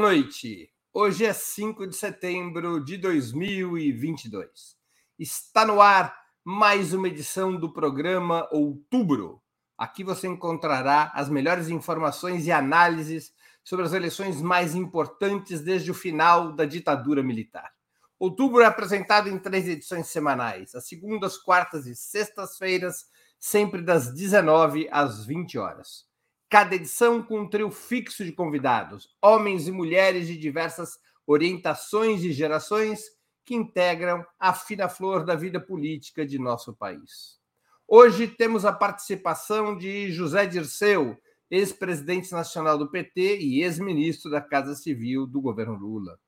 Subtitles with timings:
[0.00, 0.72] Noite.
[0.94, 4.74] Hoje é 5 de setembro de 2022.
[5.18, 9.42] Está no ar mais uma edição do programa Outubro.
[9.76, 15.94] Aqui você encontrará as melhores informações e análises sobre as eleições mais importantes desde o
[15.94, 17.70] final da ditadura militar.
[18.18, 23.04] Outubro é apresentado em três edições semanais, às segundas, quartas e sextas-feiras,
[23.38, 26.09] sempre das 19 às 20 horas.
[26.50, 32.32] Cada edição com um trio fixo de convidados, homens e mulheres de diversas orientações e
[32.32, 33.02] gerações
[33.44, 37.38] que integram a fina flor da vida política de nosso país.
[37.86, 41.16] Hoje temos a participação de José Dirceu,
[41.48, 46.18] ex-presidente nacional do PT e ex-ministro da Casa Civil do governo Lula.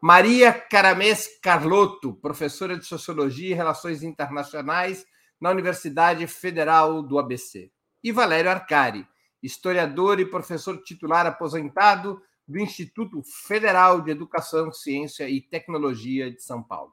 [0.00, 5.06] Maria Caramês Carlotto, professora de Sociologia e Relações Internacionais
[5.40, 7.70] na Universidade Federal do ABC.
[8.02, 9.06] E Valério Arcari,
[9.44, 16.62] historiador e professor titular aposentado do Instituto Federal de Educação, Ciência e Tecnologia de São
[16.62, 16.92] Paulo.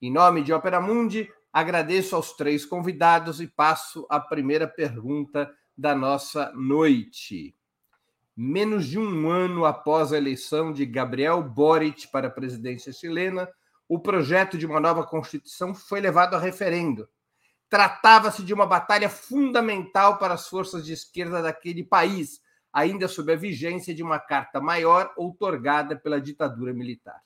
[0.00, 5.94] Em nome de Opera Mundi, agradeço aos três convidados e passo a primeira pergunta da
[5.94, 7.56] nossa noite.
[8.36, 13.48] Menos de um ano após a eleição de Gabriel Boric para a presidência chilena,
[13.88, 17.08] o projeto de uma nova Constituição foi levado a referendo
[17.68, 22.40] Tratava-se de uma batalha fundamental para as forças de esquerda daquele país,
[22.72, 27.20] ainda sob a vigência de uma carta maior outorgada pela ditadura militar.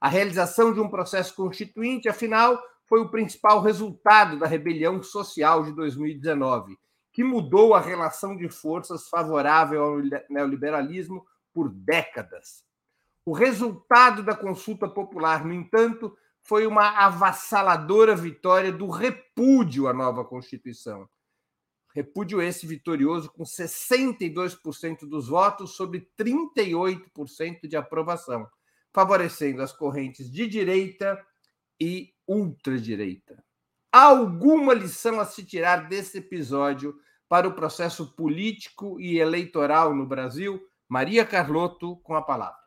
[0.00, 5.72] A realização de um processo constituinte, afinal, foi o principal resultado da rebelião social de
[5.72, 6.78] 2019,
[7.12, 9.96] que mudou a relação de forças favorável ao
[10.28, 12.64] neoliberalismo por décadas.
[13.24, 20.24] O resultado da consulta popular, no entanto, foi uma avassaladora vitória do repúdio à nova
[20.24, 21.08] Constituição.
[21.92, 28.46] Repúdio esse vitorioso com 62% dos votos sobre 38% de aprovação,
[28.92, 31.20] favorecendo as correntes de direita
[31.80, 33.42] e ultradireita.
[33.90, 36.94] Alguma lição a se tirar desse episódio
[37.28, 40.60] para o processo político e eleitoral no Brasil?
[40.88, 42.65] Maria Carlotto, com a palavra.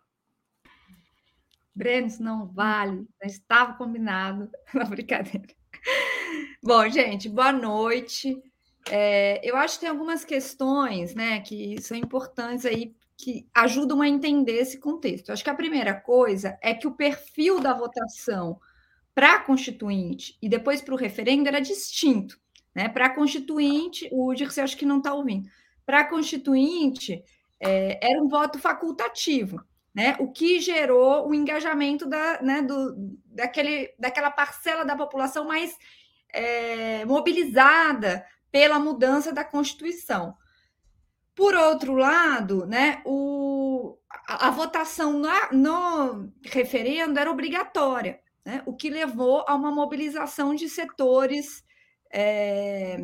[1.80, 4.52] Breno, não vale, estava combinado.
[4.76, 5.48] Não, brincadeira.
[6.62, 8.38] Bom, gente, boa noite.
[8.92, 14.10] É, eu acho que tem algumas questões né, que são importantes aí, que ajudam a
[14.10, 15.30] entender esse contexto.
[15.30, 18.60] Eu acho que a primeira coisa é que o perfil da votação
[19.16, 22.38] para a Constituinte e depois para o referendo era distinto.
[22.76, 22.90] Né?
[22.90, 25.50] Para a Constituinte, o Dirceu acho que não está ouvindo.
[25.86, 27.24] Para a Constituinte,
[27.58, 29.64] é, era um voto facultativo
[29.94, 30.16] né?
[30.20, 32.96] O que gerou o engajamento da, né, do,
[33.26, 35.78] daquele, daquela parcela da população mais
[36.34, 40.36] é, mobilizada pela mudança da Constituição.
[41.36, 43.98] Por outro lado, né, o,
[44.28, 50.54] a, a votação no, no referendo era obrigatória, né, o que levou a uma mobilização
[50.54, 51.64] de setores
[52.12, 52.98] é,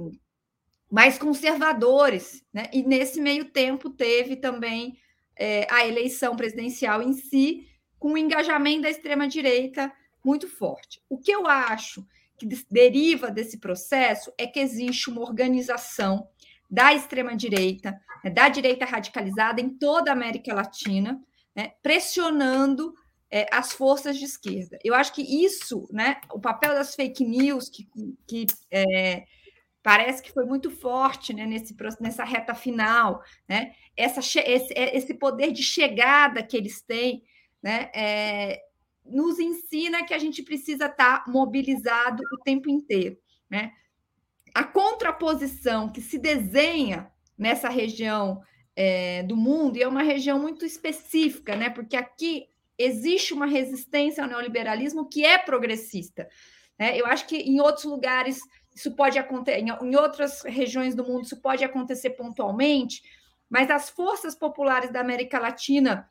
[0.92, 2.44] mais conservadores.
[2.54, 4.98] Né, e nesse meio tempo teve também
[5.38, 7.68] é, a eleição presidencial em si,
[8.00, 9.92] com o engajamento da extrema-direita
[10.24, 11.02] muito forte.
[11.10, 12.06] O que eu acho
[12.38, 16.28] que deriva desse processo é que existe uma organização
[16.70, 21.22] da extrema-direita, né, da direita radicalizada em toda a América Latina,
[21.56, 22.94] né, pressionando
[23.32, 24.78] é, as forças de esquerda.
[24.84, 27.88] Eu acho que isso, né, o papel das fake news, que,
[28.28, 29.26] que é,
[29.86, 33.76] parece que foi muito forte né, nesse, nessa reta final, né?
[33.96, 37.22] Essa, esse, é, esse poder de chegada que eles têm,
[37.62, 37.92] né?
[37.94, 38.64] É,
[39.06, 43.16] nos ensina que a gente precisa estar tá mobilizado o tempo inteiro,
[43.48, 43.74] né?
[44.56, 48.42] A contraposição que se desenha nessa região
[48.76, 51.70] é, do mundo, e é uma região muito específica, né?
[51.70, 56.28] Porque aqui existe uma resistência ao neoliberalismo que é progressista.
[56.80, 57.00] Né?
[57.00, 58.40] Eu acho que em outros lugares
[58.76, 63.02] isso pode acontecer, em outras regiões do mundo, isso pode acontecer pontualmente,
[63.50, 66.08] mas as forças populares da América Latina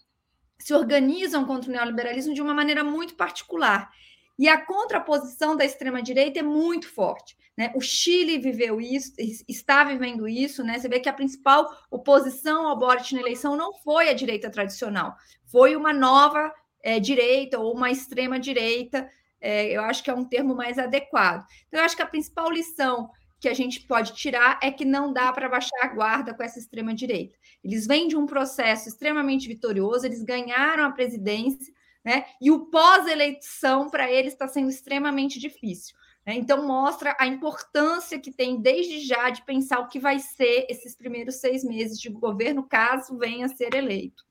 [0.59, 3.91] se organizam contra o neoliberalismo de uma maneira muito particular.
[4.39, 7.37] E a contraposição da extrema-direita é muito forte.
[7.57, 7.71] Né?
[7.75, 9.13] O Chile viveu isso,
[9.47, 10.65] está vivendo isso.
[10.65, 10.79] Né?
[10.79, 15.15] Você vê que a principal oposição ao Boric na eleição não foi a direita tradicional,
[15.47, 16.53] foi uma nova
[16.83, 19.09] é, direita ou uma extrema-direita
[19.45, 21.47] é, eu acho que é um termo mais adequado.
[21.69, 25.13] Então, eu acho que a principal lição que a gente pode tirar é que não
[25.13, 27.37] dá para baixar a guarda com essa extrema-direita.
[27.63, 32.25] Eles vêm de um processo extremamente vitorioso, eles ganharam a presidência, né?
[32.41, 35.95] E o pós-eleição para eles está sendo extremamente difícil.
[36.27, 36.37] Né?
[36.37, 40.97] Então, mostra a importância que tem desde já de pensar o que vai ser esses
[40.97, 44.25] primeiros seis meses de governo, caso venha a ser eleito.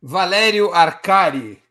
[0.00, 1.65] Valério Arcari.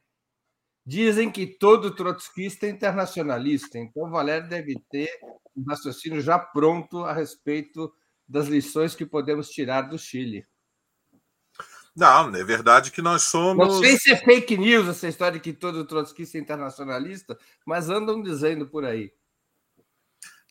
[0.86, 5.10] Dizem que todo trotskista é internacionalista, então Valério deve ter
[5.56, 7.92] um raciocínio já pronto a respeito
[8.28, 10.46] das lições que podemos tirar do Chile.
[11.96, 13.68] Não, é verdade que nós somos.
[13.68, 17.90] Não sei se é fake news essa história de que todo trotskista é internacionalista, mas
[17.90, 19.14] andam dizendo por aí.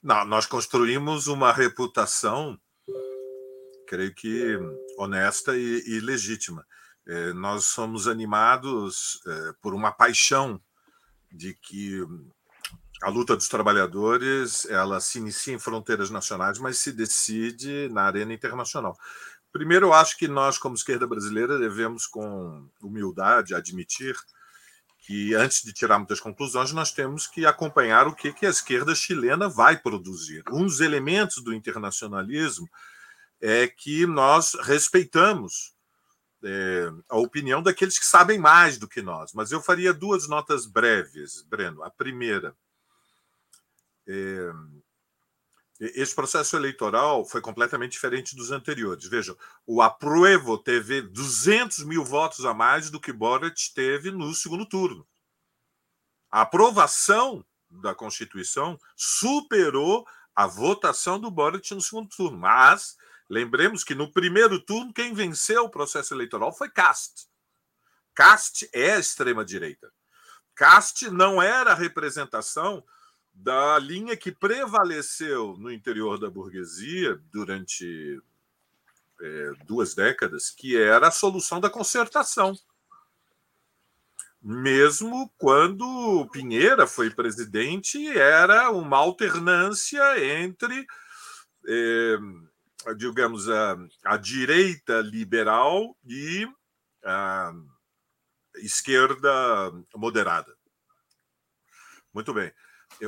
[0.02, 2.58] Não, nós construímos uma reputação,
[3.86, 4.58] creio que
[4.98, 6.66] honesta e, e legítima.
[7.06, 10.60] É, nós somos animados é, por uma paixão
[11.30, 12.02] de que
[13.02, 18.32] a luta dos trabalhadores ela se inicia em fronteiras nacionais, mas se decide na arena
[18.32, 18.96] internacional.
[19.52, 24.16] Primeiro, eu acho que nós, como esquerda brasileira, devemos, com humildade, admitir
[25.00, 28.94] que, antes de tirar muitas conclusões, nós temos que acompanhar o que, que a esquerda
[28.94, 30.42] chilena vai produzir.
[30.50, 32.68] Um dos elementos do internacionalismo
[33.40, 35.73] é que nós respeitamos
[36.44, 39.32] é, a opinião daqueles que sabem mais do que nós.
[39.32, 41.82] Mas eu faria duas notas breves, Breno.
[41.82, 42.54] A primeira.
[44.06, 44.52] É,
[45.80, 49.08] esse processo eleitoral foi completamente diferente dos anteriores.
[49.08, 49.36] Vejam,
[49.66, 55.06] o Apruebo teve 200 mil votos a mais do que Boric teve no segundo turno.
[56.30, 62.38] A aprovação da Constituição superou a votação do Boric no segundo turno.
[62.38, 62.96] Mas
[63.28, 67.26] Lembremos que no primeiro turno, quem venceu o processo eleitoral foi Cast.
[68.14, 69.90] Cast é a extrema-direita.
[70.54, 72.84] Cast não era a representação
[73.32, 78.22] da linha que prevaleceu no interior da burguesia durante
[79.20, 82.56] é, duas décadas, que era a solução da concertação.
[84.40, 90.86] Mesmo quando Pinheira foi presidente, era uma alternância entre.
[91.66, 92.18] É,
[92.92, 96.46] digamos, a, a direita liberal e
[97.04, 97.52] a
[98.56, 100.54] esquerda moderada.
[102.12, 102.52] Muito bem.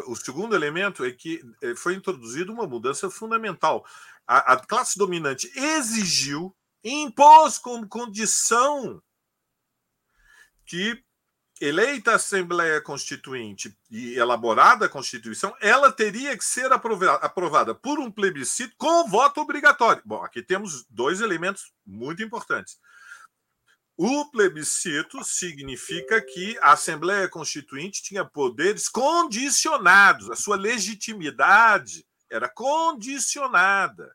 [0.07, 3.87] O segundo elemento é que eh, foi introduzida uma mudança fundamental.
[4.27, 9.01] A, a classe dominante exigiu, impôs como condição
[10.67, 11.01] que
[11.61, 18.11] eleita a Assembleia Constituinte e elaborada a Constituição, ela teria que ser aprovada por um
[18.11, 20.03] plebiscito com voto obrigatório.
[20.05, 22.79] Bom, aqui temos dois elementos muito importantes.
[23.97, 34.15] O plebiscito significa que a Assembleia Constituinte tinha poderes condicionados, a sua legitimidade era condicionada.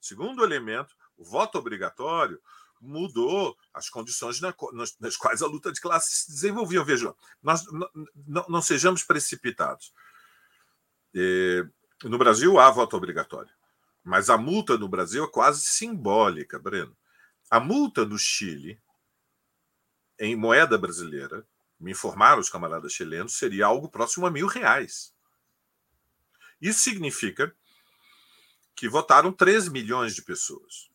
[0.00, 2.40] Segundo elemento, o voto obrigatório
[2.80, 6.82] mudou as condições nas quais a luta de classe se desenvolvia.
[6.82, 7.64] Vejam, nós
[8.26, 9.92] não, sejamos precipitados.
[12.04, 13.52] no Brasil há voto obrigatório,
[14.02, 16.96] mas a multa no Brasil é quase simbólica, Breno.
[17.50, 18.80] A multa no Chile,
[20.18, 21.46] em moeda brasileira,
[21.78, 25.14] me informaram os camaradas chilenos, seria algo próximo a mil reais.
[26.60, 27.54] Isso significa
[28.74, 30.89] que votaram 3 milhões de pessoas.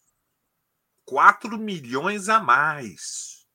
[1.06, 3.46] 4 milhões a mais.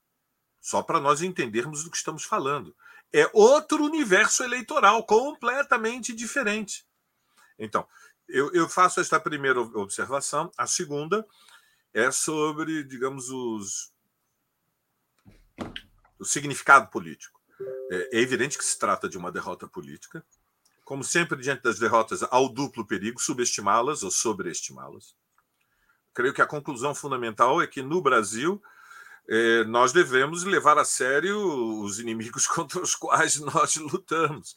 [0.60, 2.74] Só para nós entendermos do que estamos falando.
[3.12, 6.86] É outro universo eleitoral completamente diferente.
[7.58, 7.86] Então,
[8.28, 10.50] eu, eu faço esta primeira observação.
[10.56, 11.26] A segunda
[11.92, 13.92] é sobre, digamos, os,
[16.18, 17.40] o significado político.
[17.90, 20.24] É, é evidente que se trata de uma derrota política.
[20.84, 25.16] Como sempre, diante das derrotas, há o duplo perigo, subestimá-las ou sobreestimá-las
[26.14, 28.62] creio que a conclusão fundamental é que no Brasil
[29.28, 31.38] eh, nós devemos levar a sério
[31.82, 34.56] os inimigos contra os quais nós lutamos.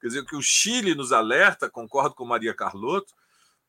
[0.00, 3.14] Quer dizer, o que o Chile nos alerta, concordo com Maria Carlotto,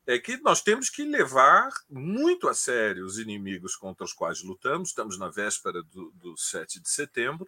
[0.07, 4.89] é que nós temos que levar muito a sério os inimigos contra os quais lutamos.
[4.89, 7.47] Estamos na véspera do, do 7 de setembro.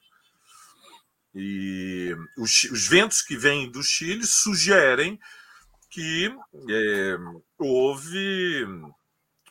[1.35, 5.19] E os, os ventos que vêm do Chile sugerem
[5.89, 6.35] que
[6.69, 7.17] é,
[7.57, 8.65] houve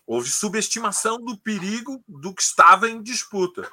[0.06, 3.68] Houve subestimação do perigo do que estava em disputa.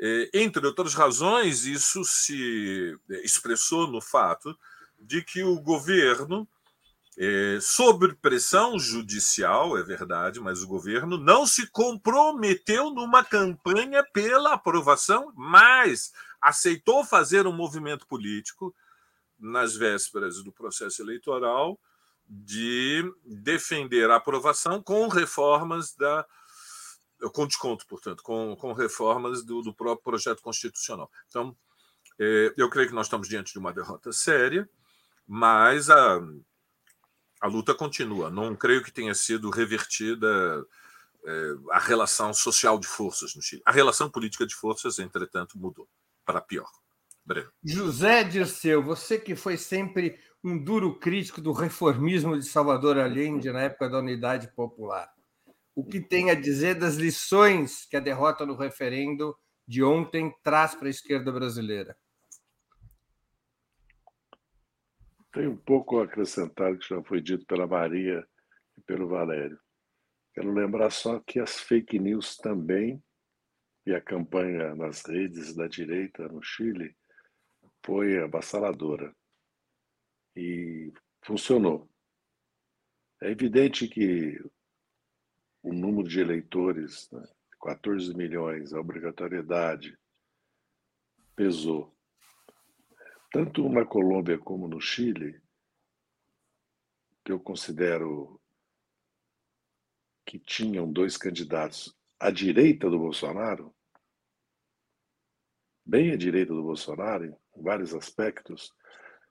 [0.00, 4.56] É, entre outras razões, isso se expressou no fato
[4.98, 6.48] de que o governo,
[7.18, 14.54] é, sob pressão judicial, é verdade, mas o governo não se comprometeu numa campanha pela
[14.54, 18.74] aprovação, mas aceitou fazer um movimento político
[19.38, 21.78] nas vésperas do processo eleitoral
[22.28, 26.26] de defender a aprovação com reformas da.
[27.32, 31.10] com desconto, portanto, com, com reformas do, do próprio projeto constitucional.
[31.28, 31.56] Então,
[32.18, 34.68] é, eu creio que nós estamos diante de uma derrota séria,
[35.26, 36.20] mas a,
[37.40, 38.30] a luta continua.
[38.30, 40.66] Não creio que tenha sido revertida
[41.24, 43.62] é, a relação social de forças no Chile.
[43.64, 45.88] A relação política de forças, entretanto, mudou
[46.24, 46.70] para pior.
[47.24, 47.52] Breno.
[47.62, 53.62] José Dirceu, você que foi sempre um duro crítico do reformismo de Salvador Allende na
[53.62, 55.12] época da Unidade Popular.
[55.74, 60.74] O que tem a dizer das lições que a derrota no referendo de ontem traz
[60.74, 61.96] para a esquerda brasileira?
[65.32, 68.26] Tem um pouco a acrescentar que já foi dito pela Maria
[68.76, 69.58] e pelo Valério.
[70.34, 73.02] Quero lembrar só que as fake news também,
[73.84, 76.96] e a campanha nas redes da direita no Chile,
[77.84, 79.14] foi avassaladora.
[80.40, 81.90] E funcionou.
[83.20, 84.40] É evidente que
[85.60, 87.26] o número de eleitores, né,
[87.60, 89.98] 14 milhões, a obrigatoriedade,
[91.34, 91.92] pesou.
[93.32, 95.42] Tanto na Colômbia como no Chile,
[97.24, 98.40] que eu considero
[100.24, 103.74] que tinham dois candidatos à direita do Bolsonaro,
[105.84, 108.72] bem à direita do Bolsonaro, em vários aspectos,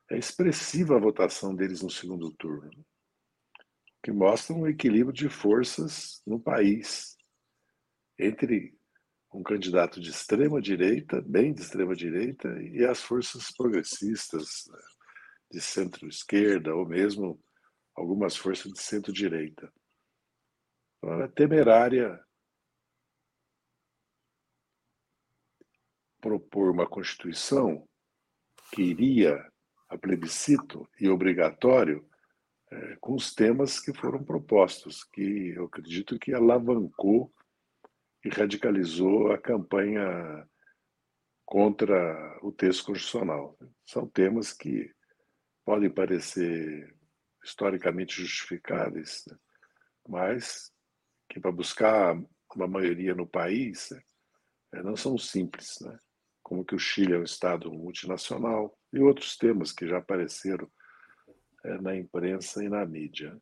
[0.09, 2.85] é expressiva a votação deles no segundo turno,
[4.03, 7.17] que mostra um equilíbrio de forças no país
[8.17, 8.77] entre
[9.33, 14.79] um candidato de extrema direita, bem de extrema direita, e as forças progressistas né,
[15.51, 17.39] de centro-esquerda ou mesmo
[17.95, 19.71] algumas forças de centro-direita.
[20.97, 22.19] Então, é temerária
[26.21, 27.87] propor uma Constituição
[28.73, 29.51] que iria
[29.89, 32.07] a plebiscito e obrigatório
[32.69, 37.33] é, com os temas que foram propostos, que eu acredito que alavancou
[38.23, 40.47] e radicalizou a campanha
[41.45, 43.57] contra o texto constitucional.
[43.85, 44.93] São temas que
[45.63, 46.93] podem parecer
[47.43, 49.37] historicamente justificáveis, né,
[50.07, 50.71] mas
[51.29, 52.21] que para buscar
[52.55, 53.91] uma maioria no país
[54.73, 55.97] é, não são simples, né?
[56.43, 60.69] como que o Chile é um Estado multinacional e outros temas que já apareceram
[61.63, 63.37] é, na imprensa e na mídia.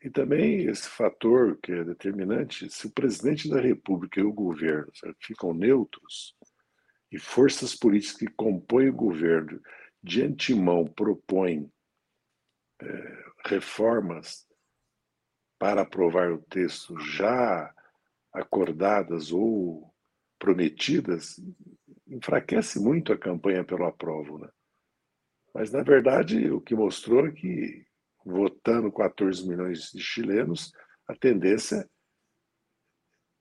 [0.00, 4.90] E também esse fator que é determinante, se o presidente da República e o governo
[5.20, 6.36] ficam neutros
[7.10, 9.60] e forças políticas que compõem o governo
[10.02, 11.72] de antemão propõem
[12.80, 14.46] é, reformas
[15.58, 17.74] para aprovar o texto já
[18.32, 19.92] acordadas ou
[20.38, 21.40] prometidas,
[22.08, 24.38] enfraquece muito a campanha pelo aprovo.
[24.38, 24.48] Né?
[25.54, 27.86] Mas, na verdade, o que mostrou é que,
[28.24, 30.72] votando 14 milhões de chilenos,
[31.06, 31.88] a tendência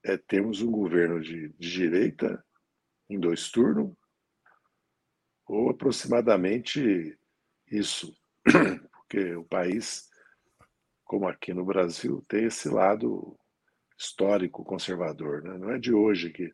[0.04, 2.44] é termos um governo de, de direita
[3.10, 3.94] em dois turnos,
[5.46, 7.18] ou aproximadamente
[7.70, 8.14] isso,
[8.92, 10.10] porque o país,
[11.06, 13.38] como aqui no Brasil, tem esse lado
[13.98, 15.42] histórico conservador.
[15.42, 15.58] Né?
[15.58, 16.54] Não é de hoje que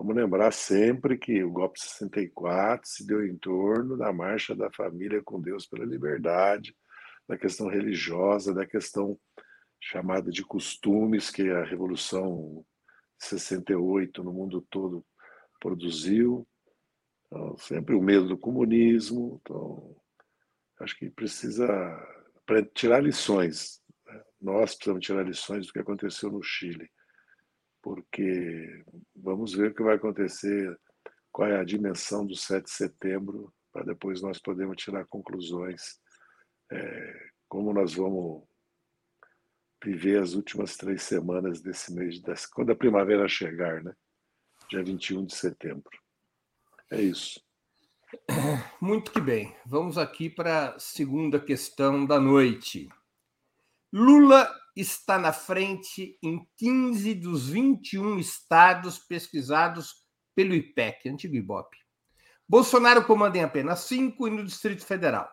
[0.00, 4.70] Vamos lembrar sempre que o golpe de 64 se deu em torno da marcha da
[4.72, 6.74] família com Deus pela liberdade,
[7.28, 9.20] da questão religiosa, da questão
[9.78, 12.64] chamada de costumes que a Revolução
[13.18, 15.04] 68 no mundo todo
[15.60, 16.48] produziu.
[17.26, 19.38] Então, sempre o medo do comunismo.
[19.42, 19.94] Então,
[20.80, 21.68] acho que precisa
[22.72, 23.82] tirar lições.
[24.06, 24.22] Né?
[24.40, 26.90] Nós precisamos tirar lições do que aconteceu no Chile
[27.82, 28.84] porque
[29.14, 30.78] vamos ver o que vai acontecer,
[31.32, 36.00] qual é a dimensão do 7 de setembro, para depois nós podermos tirar conclusões,
[36.70, 38.44] é, como nós vamos
[39.82, 43.94] viver as últimas três semanas desse mês, desse, quando a primavera chegar, né?
[44.68, 45.90] dia 21 de setembro.
[46.90, 47.40] É isso.
[48.80, 49.56] Muito que bem.
[49.64, 52.88] Vamos aqui para a segunda questão da noite.
[53.92, 59.94] Lula está na frente em 15 dos 21 estados pesquisados
[60.34, 61.76] pelo IPEC, antigo IBOP.
[62.48, 65.30] Bolsonaro comanda em apenas cinco e no Distrito Federal.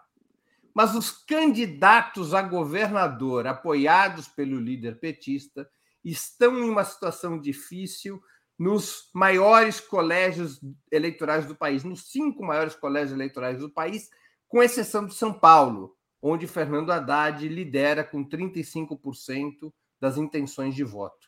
[0.71, 5.67] Mas os candidatos a governador apoiados pelo líder petista
[6.03, 8.21] estão em uma situação difícil
[8.57, 10.59] nos maiores colégios
[10.91, 14.09] eleitorais do país, nos cinco maiores colégios eleitorais do país,
[14.47, 15.96] com exceção de São Paulo,
[16.27, 21.27] onde Fernando Haddad lidera com 35% das intenções de voto.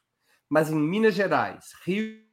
[0.50, 2.28] Mas em Minas Gerais, Rio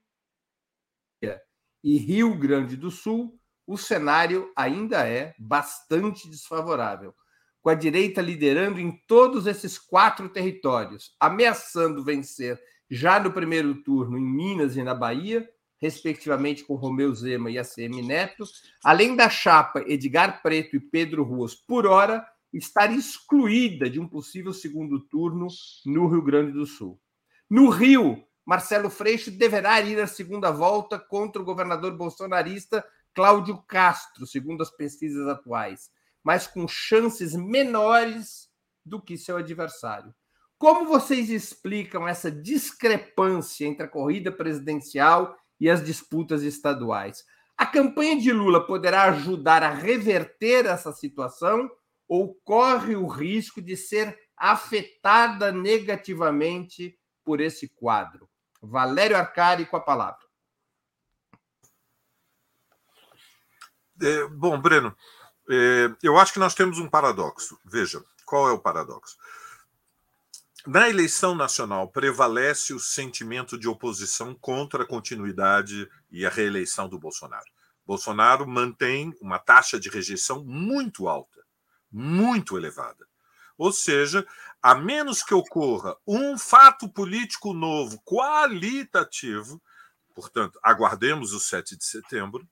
[1.82, 7.14] e Rio Grande do Sul, o cenário ainda é bastante desfavorável,
[7.60, 14.16] com a direita liderando em todos esses quatro territórios, ameaçando vencer já no primeiro turno
[14.16, 15.48] em Minas e na Bahia,
[15.80, 18.44] respectivamente com Romeu Zema e ACM Neto,
[18.82, 24.52] além da chapa Edgar Preto e Pedro Ruas por hora, estar excluída de um possível
[24.52, 25.46] segundo turno
[25.84, 27.00] no Rio Grande do Sul.
[27.48, 32.84] No Rio, Marcelo Freixo deverá ir à segunda volta contra o governador bolsonarista
[33.14, 35.90] Cláudio Castro, segundo as pesquisas atuais,
[36.22, 38.48] mas com chances menores
[38.84, 40.14] do que seu adversário.
[40.58, 47.24] Como vocês explicam essa discrepância entre a corrida presidencial e as disputas estaduais?
[47.56, 51.70] A campanha de Lula poderá ajudar a reverter essa situação
[52.08, 58.28] ou corre o risco de ser afetada negativamente por esse quadro?
[58.60, 60.26] Valério Arcari com a palavra.
[64.00, 64.94] É, bom, Breno,
[65.48, 67.58] é, eu acho que nós temos um paradoxo.
[67.64, 69.16] Veja, qual é o paradoxo?
[70.66, 76.98] Na eleição nacional, prevalece o sentimento de oposição contra a continuidade e a reeleição do
[76.98, 77.46] Bolsonaro.
[77.86, 81.45] Bolsonaro mantém uma taxa de rejeição muito alta,
[81.96, 83.06] muito elevada.
[83.56, 84.26] Ou seja,
[84.62, 89.62] a menos que ocorra um fato político novo, qualitativo,
[90.14, 92.46] portanto, aguardemos o 7 de setembro,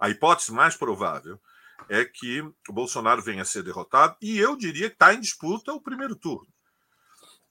[0.00, 1.40] a hipótese mais provável
[1.88, 5.72] é que o Bolsonaro venha a ser derrotado, e eu diria que está em disputa
[5.72, 6.48] o primeiro turno.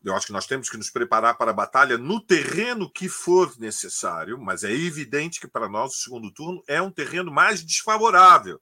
[0.03, 3.57] Eu acho que nós temos que nos preparar para a batalha no terreno que for
[3.57, 8.59] necessário, mas é evidente que para nós o segundo turno é um terreno mais desfavorável.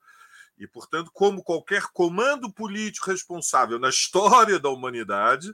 [0.58, 5.54] E, portanto, como qualquer comando político responsável na história da humanidade,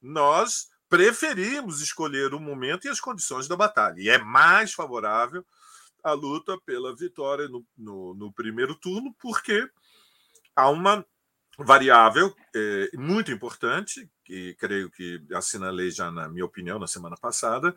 [0.00, 4.00] nós preferimos escolher o momento e as condições da batalha.
[4.00, 5.44] E é mais favorável
[6.02, 9.68] a luta pela vitória no, no, no primeiro turno, porque
[10.54, 11.04] há uma
[11.58, 17.74] variável é, muito importante, que creio que assinalei já na minha opinião na semana passada,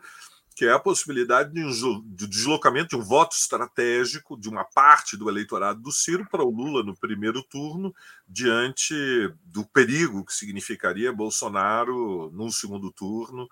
[0.60, 5.16] que é a possibilidade de, um, de deslocamento de um voto estratégico de uma parte
[5.16, 7.94] do eleitorado do Ciro para o Lula no primeiro turno,
[8.28, 8.94] diante
[9.42, 13.48] do perigo que significaria Bolsonaro no segundo turno.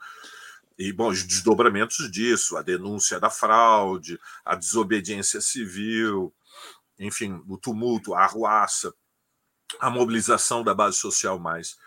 [0.78, 6.30] E, bom, os desdobramentos disso, a denúncia da fraude, a desobediência civil,
[6.98, 8.92] enfim, o tumulto, a arruaça
[9.80, 11.78] a mobilização da base social mais,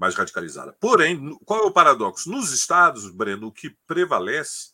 [0.00, 0.74] mais radicalizada.
[0.80, 2.30] Porém, qual é o paradoxo?
[2.30, 4.70] Nos estados, Breno, o que prevalece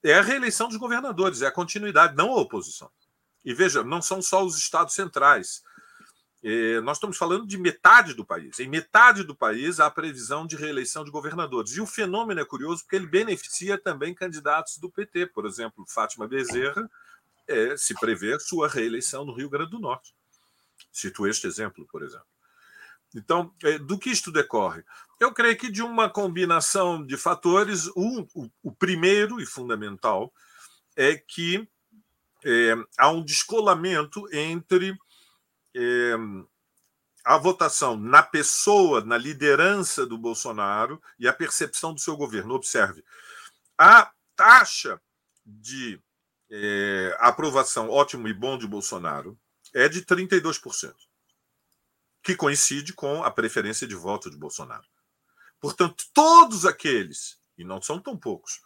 [0.00, 2.88] é a reeleição dos governadores, é a continuidade, não a oposição.
[3.44, 5.64] E veja, não são só os estados centrais.
[6.40, 8.60] É, nós estamos falando de metade do país.
[8.60, 11.72] Em metade do país há previsão de reeleição de governadores.
[11.72, 15.26] E o fenômeno é curioso porque ele beneficia também candidatos do PT.
[15.26, 16.88] Por exemplo, Fátima Bezerra
[17.48, 20.14] é, se prevê sua reeleição no Rio Grande do Norte.
[20.92, 22.37] Cito este exemplo, por exemplo.
[23.14, 24.82] Então, é, do que isto decorre?
[25.18, 30.32] Eu creio que de uma combinação de fatores, o, o, o primeiro e fundamental
[30.96, 31.68] é que
[32.44, 34.96] é, há um descolamento entre
[35.74, 36.14] é,
[37.24, 42.54] a votação na pessoa, na liderança do Bolsonaro e a percepção do seu governo.
[42.54, 43.04] Observe,
[43.76, 45.00] a taxa
[45.44, 46.00] de
[46.50, 49.38] é, aprovação ótimo e bom de Bolsonaro
[49.74, 50.94] é de 32%,
[52.28, 54.84] que coincide com a preferência de voto de Bolsonaro.
[55.58, 58.60] Portanto, todos aqueles, e não são tão poucos,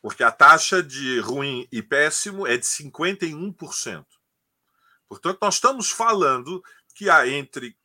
[0.00, 4.06] porque a taxa de ruim e péssimo é de 51%.
[5.06, 7.76] Portanto, nós estamos falando que há entre,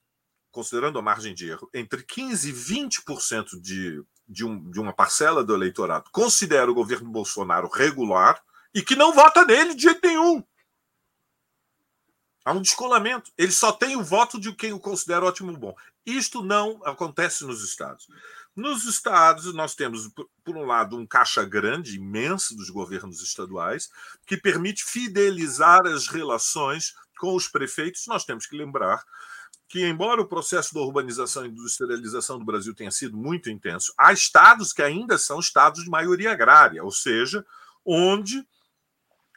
[0.51, 5.43] considerando a margem de erro, entre 15% e 20% de, de, um, de uma parcela
[5.43, 8.41] do eleitorado considera o governo Bolsonaro regular
[8.73, 10.41] e que não vota nele de jeito nenhum.
[12.45, 13.31] Há um descolamento.
[13.37, 15.75] Ele só tem o voto de quem o considera ótimo bom.
[16.05, 18.07] Isto não acontece nos estados.
[18.55, 20.09] Nos estados, nós temos,
[20.43, 23.89] por um lado, um caixa grande, imenso dos governos estaduais,
[24.27, 28.05] que permite fidelizar as relações com os prefeitos.
[28.05, 29.03] Nós temos que lembrar
[29.67, 34.13] que, embora o processo da urbanização e industrialização do Brasil tenha sido muito intenso, há
[34.13, 37.43] estados que ainda são estados de maioria agrária, ou seja,
[37.83, 38.47] onde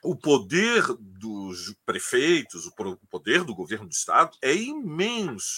[0.07, 2.73] o poder dos prefeitos, o
[3.11, 5.57] poder do governo do estado é imenso.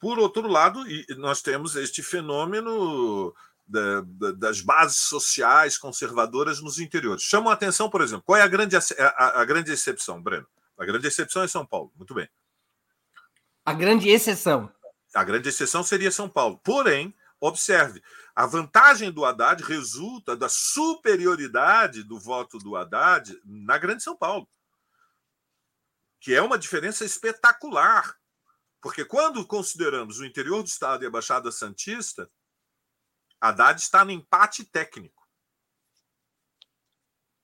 [0.00, 0.82] Por outro lado,
[1.16, 3.34] nós temos este fenômeno
[3.66, 7.22] das bases sociais conservadoras nos interiores.
[7.22, 10.46] Chamam a atenção, por exemplo, qual é a grande, a, a grande exceção, Breno?
[10.78, 11.92] A grande exceção é São Paulo.
[11.96, 12.28] Muito bem.
[13.64, 14.70] A grande exceção.
[15.14, 16.60] A grande exceção seria São Paulo.
[16.62, 17.14] Porém,
[17.46, 18.02] observe,
[18.34, 24.48] a vantagem do Haddad resulta da superioridade do voto do Haddad na Grande São Paulo,
[26.20, 28.18] que é uma diferença espetacular.
[28.80, 32.30] Porque quando consideramos o interior do estado e a Baixada Santista,
[33.40, 35.26] Haddad está no empate técnico.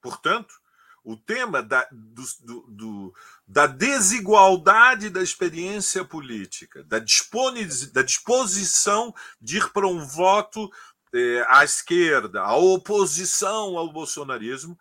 [0.00, 0.59] Portanto,
[1.04, 3.14] o tema da, do, do,
[3.46, 6.98] da desigualdade da experiência política, da,
[7.92, 10.70] da disposição de ir para um voto
[11.12, 14.78] é, à esquerda, à oposição ao bolsonarismo,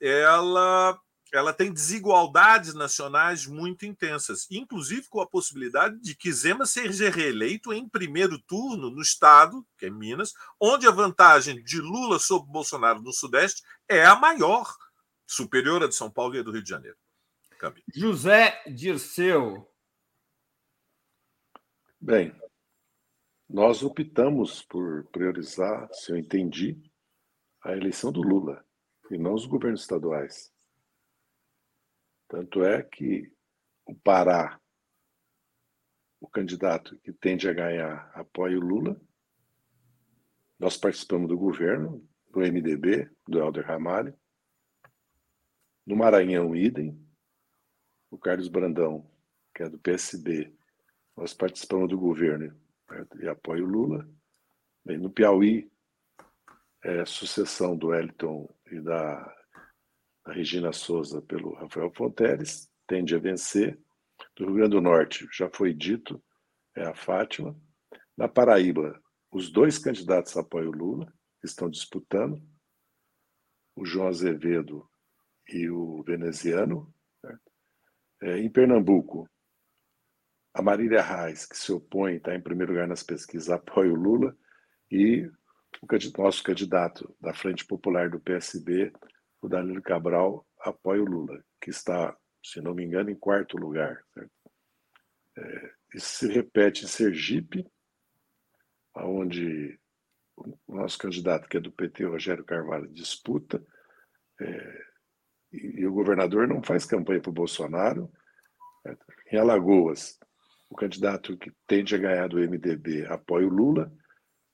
[0.00, 0.98] ela,
[1.32, 7.72] ela tem desigualdades nacionais muito intensas, inclusive com a possibilidade de que Zema seja reeleito
[7.72, 13.02] em primeiro turno no estado, que é Minas, onde a vantagem de Lula sobre Bolsonaro
[13.02, 14.76] no Sudeste é a maior
[15.26, 16.96] superior à de São Paulo e à do Rio de Janeiro.
[17.58, 17.84] Camilo.
[17.94, 19.68] José Dirceu.
[22.00, 22.34] Bem,
[23.48, 26.80] nós optamos por priorizar, se eu entendi,
[27.62, 28.64] a eleição do Lula
[29.10, 30.52] e não os governos estaduais.
[32.28, 33.32] Tanto é que
[33.84, 34.60] o Pará,
[36.20, 39.00] o candidato que tende a ganhar, apoia o Lula.
[40.58, 44.16] Nós participamos do governo, do MDB, do Helder Ramalho.
[45.86, 47.00] No Maranhão, idem.
[48.10, 49.08] O Carlos Brandão,
[49.54, 50.52] que é do PSB,
[51.16, 52.52] nós participamos do governo
[53.20, 54.08] e apoia o Lula.
[54.84, 55.70] Bem, no Piauí,
[56.82, 59.22] é sucessão do Wellington e da,
[60.24, 63.78] da Regina Souza pelo Rafael Fonteles, tende a vencer.
[64.34, 66.22] Do Rio Grande do Norte, já foi dito,
[66.74, 67.56] é a Fátima.
[68.16, 71.12] Na Paraíba, os dois candidatos apoiam o Lula,
[71.44, 72.42] estão disputando.
[73.76, 74.88] O João Azevedo
[75.48, 76.92] e o veneziano.
[78.22, 79.28] É, em Pernambuco,
[80.54, 84.34] a Marília Reis, que se opõe, está em primeiro lugar nas pesquisas, apoia o Lula,
[84.90, 85.30] e
[85.82, 88.90] o nosso candidato da Frente Popular do PSB,
[89.42, 94.02] o Danilo Cabral, apoia o Lula, que está, se não me engano, em quarto lugar.
[95.36, 97.66] É, isso se repete em Sergipe,
[98.94, 99.78] onde
[100.66, 103.62] o nosso candidato, que é do PT, Rogério Carvalho, disputa.
[104.40, 104.86] É,
[105.56, 108.10] e, e, o governador não faz campanha para o Bolsonaro.
[109.30, 110.18] Em Alagoas,
[110.70, 113.92] o candidato que tende a ganhar do MDB apoia o Lula.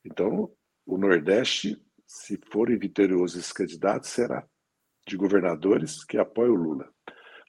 [0.04, 0.50] Então,
[0.86, 4.46] o Nordeste, se forem vitoriosos esses candidatos, será
[5.06, 6.88] de governadores que apoiam o Lula.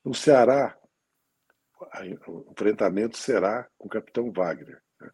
[0.04, 0.78] No Ceará,
[2.28, 4.82] o enfrentamento será com o capitão Wagner.
[5.00, 5.10] Né?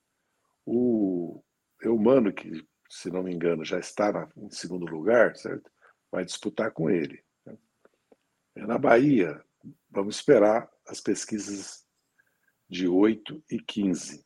[0.65, 1.43] O
[1.81, 5.69] Eumano, que, se não me engano, já está em segundo lugar, certo?
[6.11, 7.23] vai disputar com ele.
[8.55, 9.41] Na Bahia,
[9.89, 11.85] vamos esperar as pesquisas
[12.69, 14.23] de 8 e 15,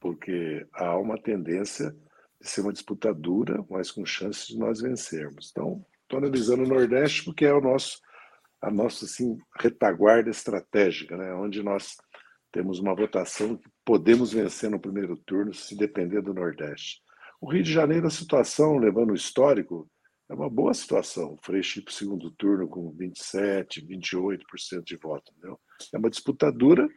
[0.00, 1.94] porque há uma tendência
[2.40, 5.50] de ser uma disputa dura, mas com chances de nós vencermos.
[5.50, 8.00] Então, estou analisando o Nordeste porque é o nosso
[8.60, 11.32] a nossa assim, retaguarda estratégica, né?
[11.34, 11.96] onde nós
[12.50, 17.00] temos uma votação que podemos vencer no primeiro turno se depender do Nordeste.
[17.40, 19.88] O Rio de Janeiro, a situação, levando o histórico,
[20.28, 21.34] é uma boa situação.
[21.34, 25.32] O Freixo para o segundo turno com 27%, 28% de voto.
[25.32, 25.60] Entendeu?
[25.92, 26.88] É uma disputa dura,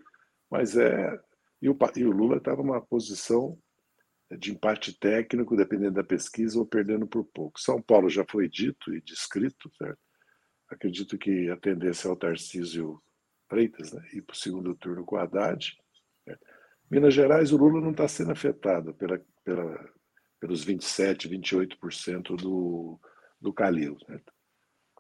[0.50, 1.20] mas é.
[1.62, 3.58] E o, e o Lula estava numa posição
[4.38, 7.60] de empate técnico, dependendo da pesquisa, ou perdendo por pouco.
[7.60, 10.00] São Paulo já foi dito e descrito, certo?
[10.70, 13.02] Acredito que a tendência é o Tarcísio
[13.50, 14.02] Freitas né?
[14.14, 15.78] ir para o segundo turno com Haddad.
[16.90, 19.94] Minas Gerais, o Lula não está sendo afetado pela, pela,
[20.40, 23.00] pelos 27%, 28% do,
[23.42, 23.98] do Calil.
[24.06, 24.32] Certo?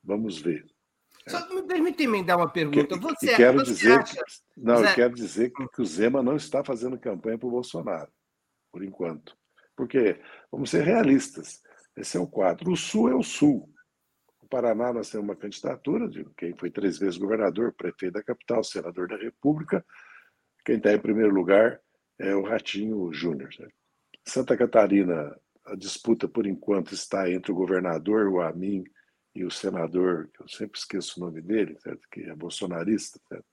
[0.04, 0.65] Vamos ver.
[1.27, 2.88] Só me permite emendar uma pergunta.
[2.88, 4.15] Que, você, quero você dizer acha...
[4.15, 4.21] que,
[4.58, 4.91] não, Zé...
[4.91, 8.12] eu quero dizer que, que o Zema não está fazendo campanha para o Bolsonaro,
[8.71, 9.38] por enquanto.
[9.75, 10.19] Porque,
[10.51, 11.62] vamos ser realistas,
[11.95, 12.71] esse é o quadro.
[12.71, 13.69] O Sul é o Sul.
[14.41, 18.63] O Paraná, nós temos uma candidatura de quem foi três vezes governador, prefeito da capital,
[18.63, 19.86] senador da República.
[20.65, 21.80] Quem está em primeiro lugar
[22.17, 23.49] é o Ratinho Júnior.
[24.25, 25.36] Santa Catarina,
[25.71, 28.84] a disputa, por enquanto, está entre o governador, o Amin,
[29.34, 32.05] e o senador, que eu sempre esqueço o nome dele, certo?
[32.12, 33.19] que é bolsonarista.
[33.29, 33.45] Certo?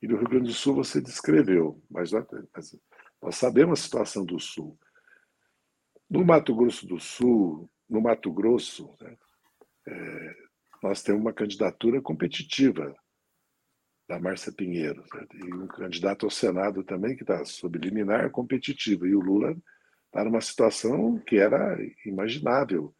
[0.00, 2.26] E no Rio Grande do Sul você descreveu, mas nós,
[3.32, 4.78] sabemos a situação do Sul.
[6.08, 8.96] No Mato Grosso do Sul, no Mato Grosso,
[9.86, 10.34] é,
[10.82, 12.94] nós temos uma candidatura competitiva
[14.08, 15.36] da Márcia Pinheiro, certo?
[15.36, 19.06] e um candidato ao Senado também que está sob liminar competitivo.
[19.06, 19.54] E o Lula
[20.14, 22.94] está numa situação que era imaginável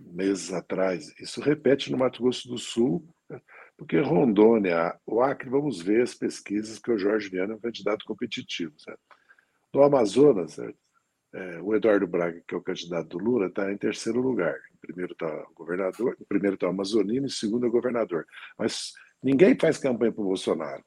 [0.00, 1.14] meses atrás.
[1.20, 3.08] Isso repete no Mato Grosso do Sul,
[3.76, 8.04] porque Rondônia, o Acre, vamos ver as pesquisas que o Jorge Viana é um candidato
[8.04, 8.74] competitivo.
[8.80, 9.00] Certo?
[9.72, 10.76] No Amazonas, certo?
[11.32, 14.56] É, o Eduardo Braga, que é o candidato do Lula, está em terceiro lugar.
[14.74, 18.26] Em primeiro está o governador, em primeiro está o Amazonino, em segundo é o governador.
[18.58, 20.82] Mas ninguém faz campanha para o Bolsonaro,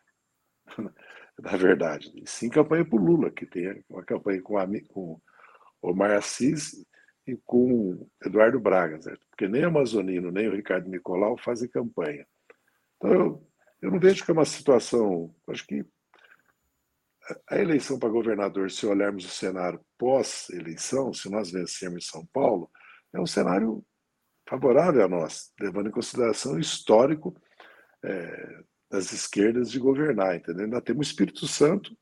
[1.51, 2.11] na verdade.
[2.25, 4.53] sim campanha para o Lula, que tem uma campanha com,
[4.93, 5.19] o
[5.81, 6.85] Omar Assis
[7.25, 9.25] e com Eduardo Braga, certo?
[9.29, 12.25] porque nem o Amazonino nem o Ricardo Nicolau fazem campanha.
[12.97, 13.47] Então, eu,
[13.81, 15.33] eu não vejo que é uma situação.
[15.47, 15.83] Acho que
[17.49, 22.69] a eleição para governador, se olharmos o cenário pós-eleição, se nós vencermos São Paulo,
[23.13, 23.83] é um cenário
[24.47, 27.35] favorável a nós, levando em consideração o histórico
[28.03, 30.65] é, das esquerdas de governar, entendeu?
[30.65, 31.97] Ainda temos o Espírito Santo,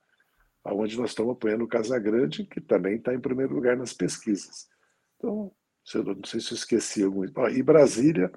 [0.65, 4.67] onde nós estamos apoiando o Casagrande, que também está em primeiro lugar nas pesquisas.
[5.17, 5.51] Então,
[5.95, 7.23] não sei se eu esqueci algum.
[7.23, 8.31] E Brasília,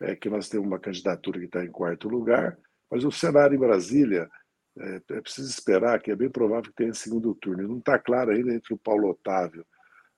[0.00, 2.58] é, que nós temos uma candidatura que está em quarto lugar,
[2.90, 4.28] mas o cenário em Brasília
[4.76, 7.62] é, é preciso esperar, que é bem provável que tenha segundo turno.
[7.62, 9.64] E não está claro ainda entre o Paulo Otávio,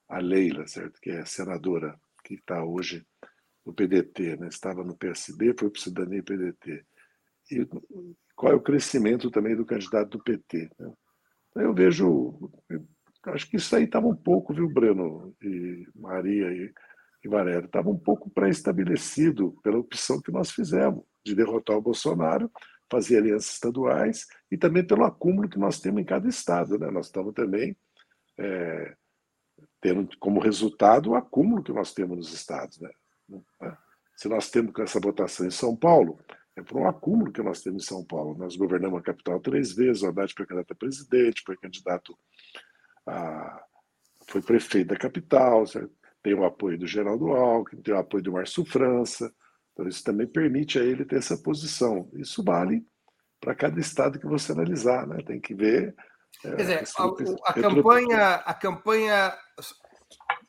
[0.08, 0.98] a Leila, certo?
[1.00, 3.06] que é senadora, que está hoje
[3.64, 4.48] no PDT, né?
[4.48, 6.86] estava no PSB, foi para o Cidadania e PDT.
[7.50, 7.66] E
[8.34, 10.70] qual é o crescimento também do candidato do PT?
[10.78, 10.92] Né?
[11.50, 12.50] Então, eu vejo,
[13.26, 16.72] acho que isso aí estava um pouco, viu, Breno e Maria e,
[17.24, 22.50] e Valério, estava um pouco pré-estabelecido pela opção que nós fizemos de derrotar o Bolsonaro
[22.90, 26.78] fazer alianças estaduais e também pelo acúmulo que nós temos em cada estado.
[26.78, 26.90] Né?
[26.90, 27.76] Nós estamos também
[28.38, 28.94] é,
[29.80, 32.78] tendo como resultado o acúmulo que nós temos nos estados.
[32.80, 32.90] Né?
[34.16, 36.18] Se nós temos essa votação em São Paulo,
[36.56, 38.36] é por um acúmulo que nós temos em São Paulo.
[38.38, 42.18] Nós governamos a capital três vezes, o Haddad foi candidato a presidente, foi candidato
[43.06, 43.64] a.
[44.26, 45.92] foi prefeito da capital, certo?
[46.22, 49.32] tem o apoio do Geraldo Alckmin, tem o apoio do Márcio França,
[49.76, 52.08] então, isso também permite a ele ter essa posição.
[52.14, 52.82] Isso vale
[53.38, 55.18] para cada estado que você analisar, né?
[55.22, 55.94] Tem que ver.
[56.42, 59.38] É, Quer dizer, a, a campanha, a campanha.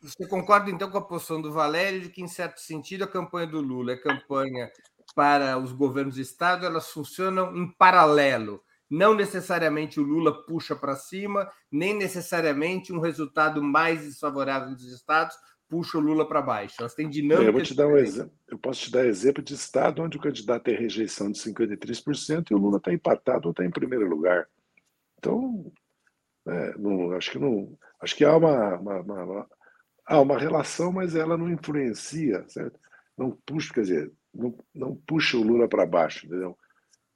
[0.02, 3.48] Você concorda então com a posição do Valério de que, em certo sentido, a campanha
[3.48, 4.72] do Lula é campanha
[5.18, 8.62] para os governos de estado, elas funcionam em paralelo.
[8.88, 15.36] Não necessariamente o Lula puxa para cima, nem necessariamente um resultado mais desfavorável dos estados
[15.68, 16.76] puxa o Lula para baixo.
[16.80, 17.50] Elas têm dinâmica.
[17.50, 18.32] Eu vou te dar um exemplo.
[18.48, 22.54] Eu posso te dar exemplo de estado onde o candidato tem rejeição de 53% e
[22.54, 24.48] o Lula está empatado ou está em primeiro lugar.
[25.18, 25.72] Então,
[26.48, 27.76] é, não, acho que não.
[28.00, 29.48] Acho que há uma, uma, uma, uma,
[30.06, 32.80] há uma relação, mas ela não influencia, certo?
[33.18, 36.58] Não puxa, quer dizer, não, não puxa o Lula para baixo, entendeu?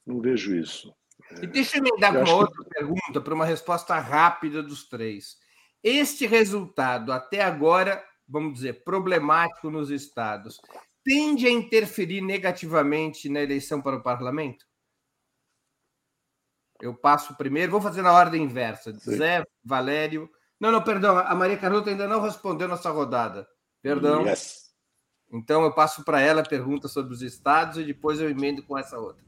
[0.05, 0.93] Não vejo isso.
[1.41, 2.69] E deixa eu me dar uma outra que...
[2.69, 5.37] pergunta para uma resposta rápida dos três.
[5.83, 10.59] Este resultado até agora vamos dizer, problemático nos estados,
[11.03, 14.65] tende a interferir negativamente na eleição para o parlamento?
[16.79, 18.93] Eu passo primeiro, vou fazer na ordem inversa.
[18.97, 19.17] Sim.
[19.17, 20.29] Zé, Valério.
[20.59, 23.47] Não, não, perdão, a Maria Carlota ainda não respondeu nossa rodada.
[23.83, 24.25] Perdão.
[24.25, 24.70] Yes.
[25.31, 28.77] Então eu passo para ela a pergunta sobre os estados e depois eu emendo com
[28.77, 29.23] essa outra.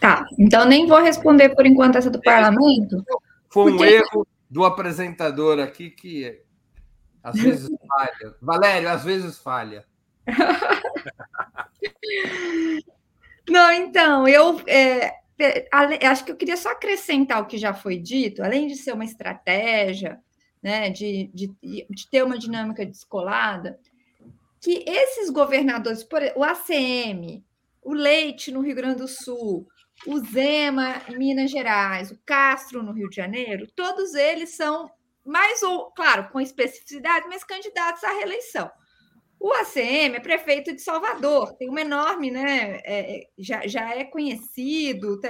[0.00, 3.04] Tá, então nem vou responder por enquanto essa do parlamento.
[3.48, 3.92] Foi um porque...
[3.92, 6.40] erro do apresentador aqui que
[7.22, 8.34] às vezes falha.
[8.40, 9.84] Valério, às vezes falha.
[13.48, 15.14] Não, então, eu é,
[16.06, 19.04] acho que eu queria só acrescentar o que já foi dito, além de ser uma
[19.04, 20.20] estratégia,
[20.62, 23.78] né, de, de, de ter uma dinâmica descolada,
[24.60, 27.44] que esses governadores, por, o ACM,
[27.82, 29.66] o Leite no Rio Grande do Sul,
[30.06, 34.90] o Zema em Minas Gerais, o Castro no Rio de Janeiro, todos eles são
[35.24, 38.70] mais ou, claro, com especificidade, mas candidatos à reeleição.
[39.40, 42.80] O ACM é prefeito de Salvador, tem uma enorme, né?
[42.84, 45.20] É, é já, já é conhecido.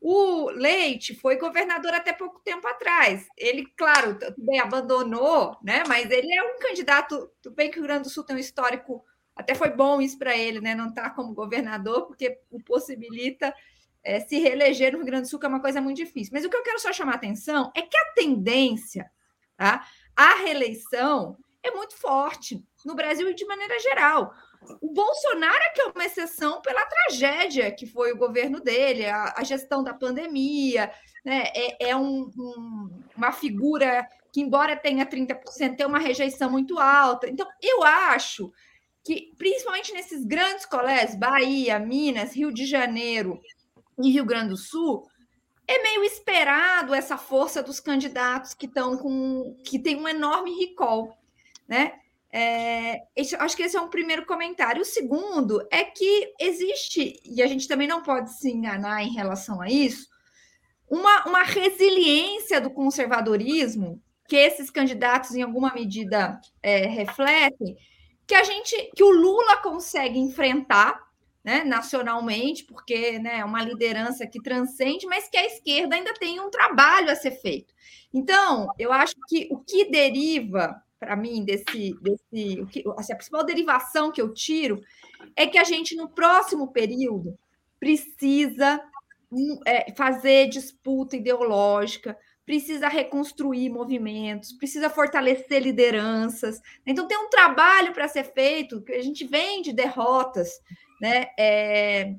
[0.00, 3.28] O Leite foi governador até pouco tempo atrás.
[3.36, 5.82] Ele, claro, bem abandonou, né?
[5.86, 7.30] Mas ele é um candidato.
[7.42, 9.04] Tudo bem que o Rio Grande do Sul tem um histórico,
[9.36, 10.74] até foi bom isso para ele, né?
[10.74, 13.54] Não estar tá como governador, porque o possibilita
[14.02, 16.32] é, se reeleger no Rio Grande do Sul, que é uma coisa muito difícil.
[16.32, 19.10] Mas o que eu quero só chamar a atenção é que a tendência
[19.56, 19.86] tá,
[20.16, 24.32] à reeleição é muito forte no Brasil e de maneira geral.
[24.80, 29.34] O Bolsonaro é que é uma exceção pela tragédia que foi o governo dele, a,
[29.36, 30.92] a gestão da pandemia,
[31.24, 36.78] né, é, é um, um, uma figura que, embora tenha 30%, tem uma rejeição muito
[36.78, 37.28] alta.
[37.28, 38.52] Então, eu acho
[39.04, 43.40] que, principalmente nesses grandes colégios, Bahia, Minas, Rio de Janeiro,
[43.98, 45.06] em Rio Grande do Sul,
[45.66, 51.16] é meio esperado essa força dos candidatos que estão com que tem um enorme recall,
[51.68, 51.92] né?
[52.32, 54.82] É, esse, acho que esse é um primeiro comentário.
[54.82, 59.60] O segundo é que existe, e a gente também não pode se enganar em relação
[59.60, 60.08] a isso,
[60.88, 67.76] uma, uma resiliência do conservadorismo que esses candidatos, em alguma medida, é, refletem,
[68.26, 71.00] que a gente, que o Lula consegue enfrentar
[71.42, 76.38] né, nacionalmente, porque né, é uma liderança que transcende, mas que a esquerda ainda tem
[76.38, 77.74] um trabalho a ser feito.
[78.12, 82.66] Então, eu acho que o que deriva para mim, desse, desse
[82.98, 84.82] assim, a principal derivação que eu tiro
[85.34, 87.36] é que a gente, no próximo período,
[87.80, 88.78] precisa
[89.32, 96.60] hum, é, fazer disputa ideológica, precisa reconstruir movimentos, precisa fortalecer lideranças.
[96.86, 100.60] Então, tem um trabalho para ser feito, que a gente vem de derrotas,
[101.00, 101.28] né?
[101.38, 102.14] É,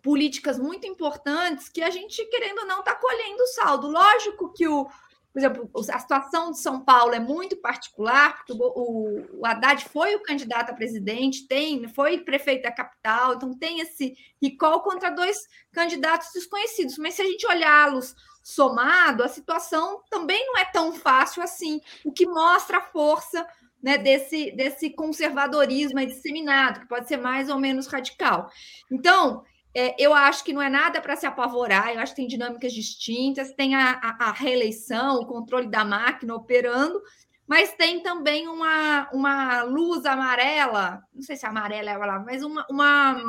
[0.00, 3.88] políticas muito importantes que a gente, querendo ou não, está colhendo saldo.
[3.88, 4.86] Lógico que o,
[5.34, 10.14] por exemplo, a situação de São Paulo é muito particular, porque o, o Haddad foi
[10.14, 15.36] o candidato a presidente, tem, foi prefeito da capital, então tem esse recall contra dois
[15.72, 16.96] candidatos desconhecidos.
[16.98, 22.12] Mas se a gente olhá-los somado, a situação também não é tão fácil assim, o
[22.12, 23.44] que mostra a força
[23.82, 28.48] né, desse, desse conservadorismo disseminado, que pode ser mais ou menos radical.
[28.88, 29.42] Então,
[29.74, 32.72] é, eu acho que não é nada para se apavorar, eu acho que tem dinâmicas
[32.72, 37.02] distintas, tem a, a, a, reeleição, o controle da máquina operando,
[37.46, 42.64] mas tem também uma, uma luz amarela, não sei se amarela é palavra, mas uma,
[42.70, 43.20] uma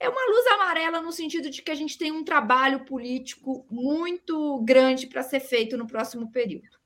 [0.00, 4.62] é uma luz amarela no sentido de que a gente tem um trabalho político muito
[4.64, 6.78] grande para ser feito no próximo período.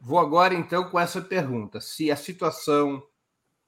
[0.00, 3.02] Vou agora, então, com essa pergunta: se a situação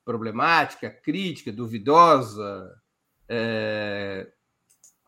[0.04, 2.81] problemática, crítica, duvidosa
[3.34, 4.30] é,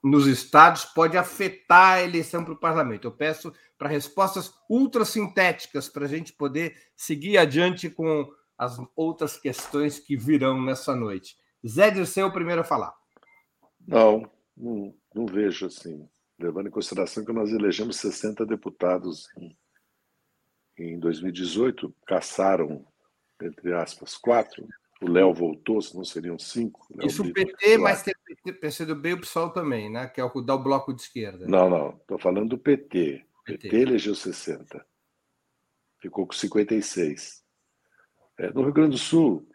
[0.03, 3.07] nos estados pode afetar a eleição para o parlamento.
[3.07, 9.99] Eu peço para respostas ultrasintéticas para a gente poder seguir adiante com as outras questões
[9.99, 11.37] que virão nessa noite.
[11.67, 12.95] Zé Dirceu, o primeiro a falar.
[13.87, 16.09] Não, não, não, vejo assim.
[16.39, 19.57] Levando em consideração que nós elegemos 60 deputados em,
[20.79, 22.87] em 2018, caçaram,
[23.43, 24.67] entre aspas, quatro.
[25.05, 26.87] O Léo voltou, se não seriam cinco.
[26.91, 28.15] Léo Isso o PT, mas tem
[28.59, 30.09] PCdoB e o PSOL também, né?
[30.09, 31.47] que é o da bloco de esquerda.
[31.47, 31.91] Não, não.
[31.91, 33.23] Estou falando do PT.
[33.41, 33.69] O PT.
[33.69, 34.87] PT elegeu 60.
[36.01, 37.45] Ficou com 56.
[38.39, 39.47] É, no Rio Grande do Sul,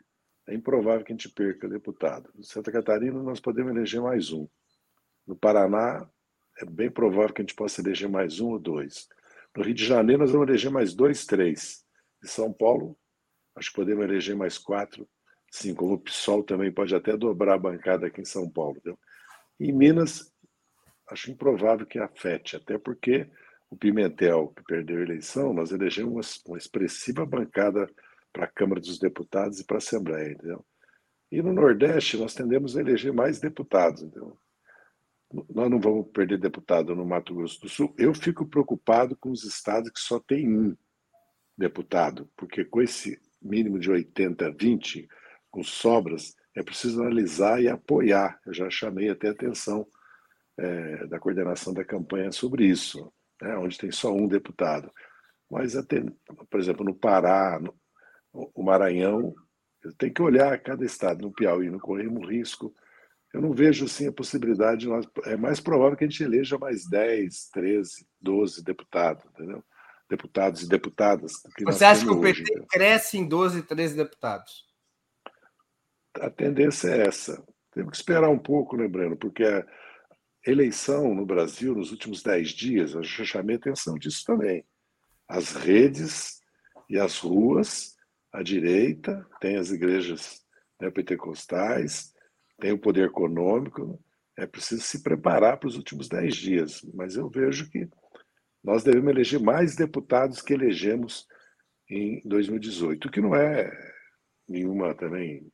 [0.47, 2.31] é improvável que a gente perca deputado.
[2.37, 4.47] Em Santa Catarina, nós podemos eleger mais um.
[5.25, 6.07] No Paraná,
[6.59, 9.09] é bem provável que a gente possa eleger mais um ou dois.
[9.57, 11.83] No Rio de Janeiro, nós vamos eleger mais dois, três.
[12.23, 12.95] Em São Paulo,
[13.55, 15.09] acho que podemos eleger mais quatro.
[15.51, 18.77] Sim, como o PSOL também pode até dobrar a bancada aqui em São Paulo.
[18.77, 18.99] Entendeu?
[19.59, 20.31] Em Minas,
[21.09, 23.29] acho improvável que afete, até porque
[23.69, 27.89] o Pimentel, que perdeu a eleição, nós elegemos uma expressiva bancada
[28.31, 30.65] para a Câmara dos Deputados e para a Assembleia, entendeu?
[31.31, 34.37] E no Nordeste nós tendemos a eleger mais deputados, entendeu?
[35.53, 37.93] Nós não vamos perder deputado no Mato Grosso do Sul.
[37.97, 40.75] Eu fico preocupado com os estados que só tem um
[41.55, 45.07] deputado, porque com esse mínimo de 80 20,
[45.49, 48.39] com sobras, é preciso analisar e apoiar.
[48.45, 49.87] Eu já chamei até a atenção
[50.57, 54.91] é, da coordenação da campanha sobre isso, né, onde tem só um deputado.
[55.49, 56.03] Mas, até,
[56.49, 57.73] por exemplo, no Pará, no,
[58.31, 59.33] o Maranhão,
[59.97, 61.21] tem que olhar cada estado.
[61.21, 62.73] No Piauí não corremos risco.
[63.33, 64.87] Eu não vejo assim a possibilidade.
[64.87, 69.63] Nós, é mais provável que a gente eleja mais 10, 13, 12 deputados, entendeu?
[70.09, 71.33] Deputados e deputadas.
[71.65, 74.68] Você acha que o PT hoje, cresce em 12, 13 deputados?
[76.15, 77.43] A tendência é essa.
[77.71, 79.65] Temos que esperar um pouco, lembrando, porque a
[80.45, 84.65] eleição no Brasil, nos últimos 10 dias, eu já chamei a atenção disso também.
[85.27, 86.39] As redes
[86.89, 87.95] e as ruas
[88.33, 90.43] à direita, tem as igrejas
[90.81, 92.13] né, pentecostais,
[92.59, 94.01] tem o poder econômico.
[94.37, 96.81] É preciso se preparar para os últimos dez dias.
[96.93, 97.87] Mas eu vejo que
[98.63, 101.27] nós devemos eleger mais deputados que elegemos
[101.89, 103.71] em 2018, o que não é
[104.47, 105.51] nenhuma também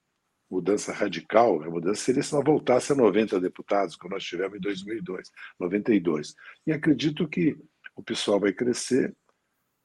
[0.55, 1.61] mudança radical.
[1.63, 6.33] A mudança seria se nós voltasse a 90 deputados, como nós tivemos em 2002, 92.
[6.65, 7.57] E acredito que
[7.95, 9.15] o pessoal vai crescer,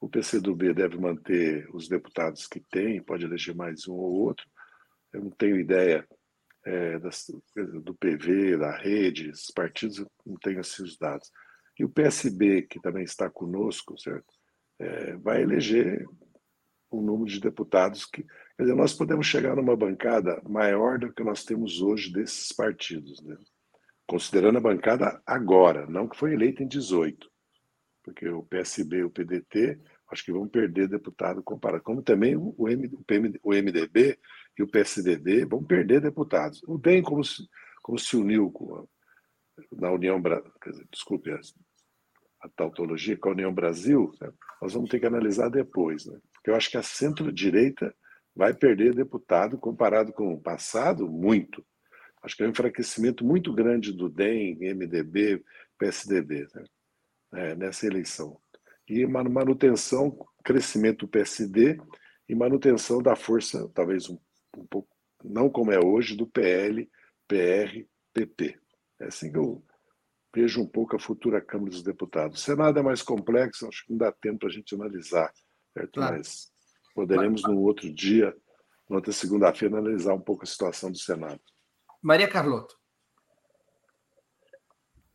[0.01, 4.47] o PCdoB deve manter os deputados que tem, pode eleger mais um ou outro.
[5.13, 6.07] Eu não tenho ideia
[6.65, 7.27] é, das,
[7.83, 11.31] do PV, da rede, esses partidos, não tenho assim os dados.
[11.79, 14.33] E o PSB, que também está conosco, certo?
[14.79, 16.07] É, vai eleger
[16.91, 18.25] um número de deputados que.
[18.61, 23.23] Quer dizer, nós podemos chegar numa bancada maior do que nós temos hoje desses partidos,
[23.23, 23.35] né?
[24.07, 27.27] considerando a bancada agora, não que foi eleita em 18
[28.03, 29.81] porque o PSB e o PDT
[30.11, 31.83] acho que vão perder deputado comparado.
[31.83, 33.03] Como também o, M, o,
[33.43, 34.19] o MDB
[34.59, 36.63] e o PSDB vão perder deputados.
[36.67, 37.43] O DEM, como se,
[37.83, 38.85] como se uniu com a,
[39.73, 40.53] na União Brasil,
[40.93, 41.41] desculpe a,
[42.43, 44.31] a tautologia, com a União Brasil, né?
[44.61, 46.05] nós vamos ter que analisar depois.
[46.05, 46.19] Né?
[46.35, 47.95] Porque eu acho que a centro-direita
[48.41, 51.65] vai perder deputado comparado com o passado, muito.
[52.23, 55.43] Acho que é um enfraquecimento muito grande do DEM, MDB,
[55.79, 56.47] PSDB.
[56.55, 56.65] Né?
[57.33, 58.41] é, nessa eleição.
[58.89, 61.81] E manutenção, crescimento do PSD
[62.29, 64.19] e manutenção da força, talvez um,
[64.57, 64.89] um pouco,
[65.23, 66.91] não como é hoje, do PL,
[67.29, 68.59] PR, PP.
[69.01, 69.65] É assim que eu
[70.35, 72.41] vejo um pouco a futura Câmara dos Deputados.
[72.41, 75.33] O Senado é mais complexo, acho que não dá tempo para a gente analisar,
[75.73, 75.93] certo?
[75.93, 76.17] Claro.
[76.17, 76.50] mas
[76.95, 78.35] poderemos, no outro dia,
[78.89, 81.41] na outra segunda-feira, analisar um pouco a situação do Senado.
[82.03, 82.81] Maria Carlotto.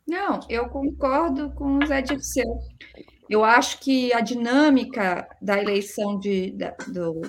[0.06, 2.58] Não, eu concordo com o Zé Dirceu.
[3.28, 7.22] Eu acho que a dinâmica da eleição de, da, do,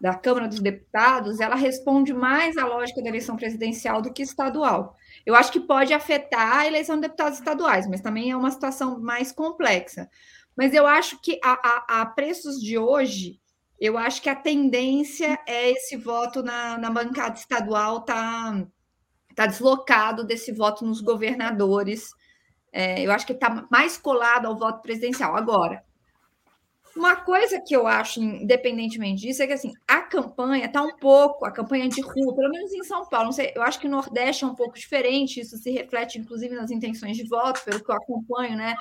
[0.00, 4.94] da Câmara dos Deputados, ela responde mais à lógica da eleição presidencial do que estadual.
[5.24, 9.00] Eu acho que pode afetar a eleição de deputados estaduais, mas também é uma situação
[9.00, 10.08] mais complexa.
[10.54, 13.39] Mas eu acho que a, a, a preços de hoje,
[13.80, 18.66] eu acho que a tendência é esse voto na, na bancada estadual tá,
[19.34, 22.10] tá deslocado desse voto nos governadores
[22.72, 25.36] é, eu acho que está mais colado ao voto presidencial.
[25.36, 25.82] Agora,
[26.96, 31.44] uma coisa que eu acho, independentemente disso, é que assim, a campanha está um pouco,
[31.44, 34.44] a campanha de rua, pelo menos em São Paulo, sei, eu acho que o Nordeste
[34.44, 37.94] é um pouco diferente, isso se reflete, inclusive, nas intenções de voto, pelo que eu
[37.94, 38.74] acompanho, né?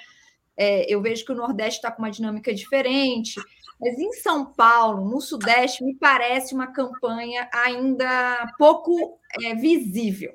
[0.62, 3.39] É, eu vejo que o Nordeste está com uma dinâmica diferente,
[3.80, 10.34] mas em São Paulo, no Sudeste, me parece uma campanha ainda pouco é, visível.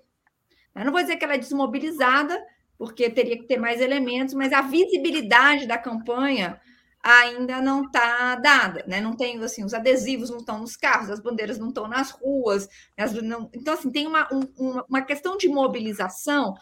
[0.75, 2.43] Eu não vou dizer que ela é desmobilizada,
[2.79, 6.59] porque teria que ter mais elementos, mas a visibilidade da campanha
[7.03, 9.03] ainda não está dada, né?
[9.03, 12.67] Não tem assim, os adesivos não estão nos carros, as bandeiras não estão nas ruas,
[12.97, 16.55] as, não, então assim tem uma, um, uma questão de mobilização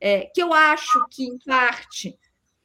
[0.00, 2.18] é, que eu acho que em parte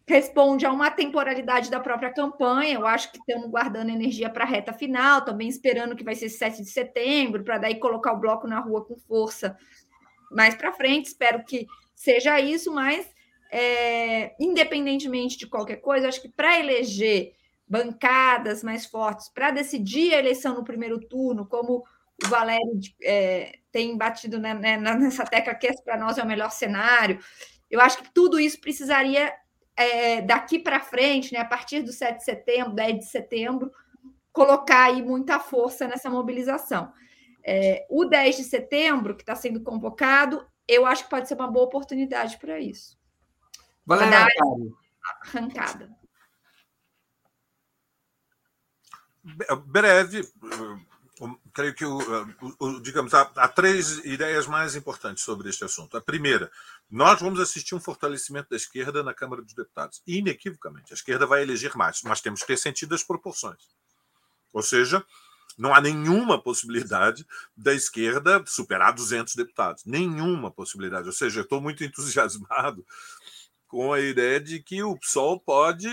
[0.07, 2.75] responde a uma temporalidade da própria campanha.
[2.75, 6.29] Eu acho que estamos guardando energia para a reta final, também esperando que vai ser
[6.29, 9.57] 7 de setembro, para daí colocar o bloco na rua com força
[10.31, 11.07] mais para frente.
[11.07, 13.05] Espero que seja isso, mas
[13.51, 17.33] é, independentemente de qualquer coisa, acho que para eleger
[17.67, 21.83] bancadas mais fortes, para decidir a eleição no primeiro turno, como
[22.23, 26.49] o Valério é, tem batido né, né, nessa tecla que para nós é o melhor
[26.49, 27.19] cenário,
[27.69, 29.33] eu acho que tudo isso precisaria,
[29.77, 33.71] é, daqui para frente, né, a partir do 7 de setembro, 10 de setembro,
[34.33, 36.91] colocar aí muita força nessa mobilização.
[37.43, 41.49] É, o 10 de setembro, que está sendo convocado, eu acho que pode ser uma
[41.49, 42.97] boa oportunidade para isso.
[43.85, 44.27] Valéria
[45.23, 45.89] arrancada.
[49.67, 50.21] Breve,
[51.53, 51.85] creio que,
[52.81, 55.97] digamos, há, há, três ideias mais importantes sobre este assunto.
[55.97, 56.51] A primeira,
[56.89, 60.93] nós vamos assistir um fortalecimento da esquerda na Câmara dos Deputados, inequivocamente.
[60.93, 63.61] A esquerda vai eleger mais, mas temos que ter sentido as proporções.
[64.53, 65.03] Ou seja,
[65.57, 69.83] não há nenhuma possibilidade da esquerda superar 200 deputados.
[69.85, 71.07] Nenhuma possibilidade.
[71.07, 72.85] Ou seja, estou muito entusiasmado
[73.67, 75.89] com a ideia de que o PSOL pode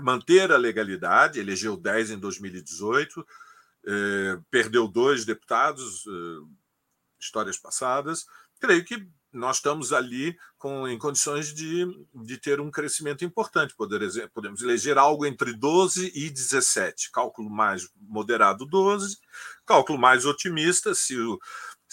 [0.00, 3.24] manter a legalidade, elegeu 10 em 2018,
[3.86, 6.46] eh, perdeu dois deputados, eh,
[7.20, 8.24] histórias passadas.
[8.60, 13.74] Creio que nós estamos ali com, em condições de, de ter um crescimento importante.
[13.74, 14.00] Poder,
[14.32, 17.10] podemos eleger algo entre 12 e 17.
[17.10, 19.18] Cálculo mais moderado, 12.
[19.66, 21.38] Cálculo mais otimista, se, o,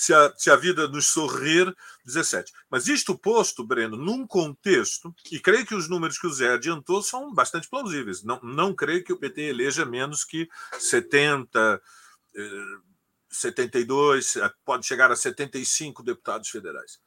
[0.01, 2.51] se, a, se a vida nos sorrir, 17.
[2.71, 7.03] Mas isto posto, Breno, num contexto, e creio que os números que o Zé adiantou
[7.03, 8.23] são bastante plausíveis.
[8.23, 10.49] Não, não creio que o PT eleja menos que
[10.79, 11.79] 70.
[12.35, 12.91] Eh,
[13.29, 16.99] 72, pode chegar a 75 deputados federais.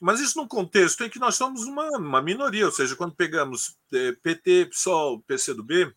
[0.00, 3.76] Mas isso num contexto em que nós somos uma, uma minoria, ou seja, quando pegamos
[3.92, 5.92] é, PT, PSOL, PCdoB,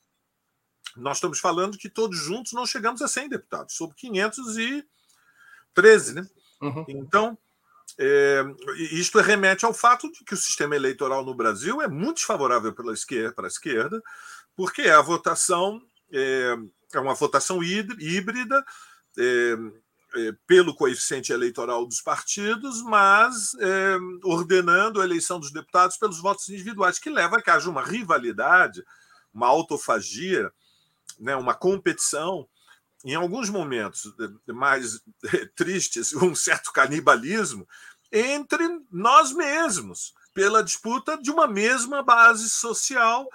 [0.97, 3.95] nós estamos falando que todos juntos não chegamos a 100 deputados, sobre
[5.81, 6.27] 513, né?
[6.61, 6.85] Uhum.
[6.87, 7.37] Então,
[7.97, 8.43] é,
[8.91, 12.93] isto remete ao fato de que o sistema eleitoral no Brasil é muito desfavorável pela
[12.93, 14.01] esquerda, para a esquerda,
[14.55, 16.55] porque a votação é,
[16.93, 18.63] é uma votação híbrida,
[19.17, 19.55] é,
[20.15, 26.49] é, pelo coeficiente eleitoral dos partidos, mas é, ordenando a eleição dos deputados pelos votos
[26.49, 28.83] individuais, que leva a que haja uma rivalidade,
[29.31, 30.51] uma autofagia,
[31.19, 32.47] né, uma competição,
[33.03, 34.13] em alguns momentos
[34.47, 35.01] é, mais
[35.33, 37.67] é, tristes, um certo canibalismo
[38.11, 43.29] entre nós mesmos, pela disputa de uma mesma base social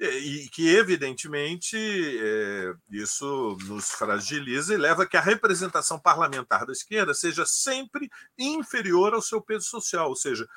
[0.00, 6.64] é, e que, evidentemente, é, isso nos fragiliza e leva a que a representação parlamentar
[6.64, 10.08] da esquerda seja sempre inferior ao seu peso social.
[10.08, 10.48] Ou seja,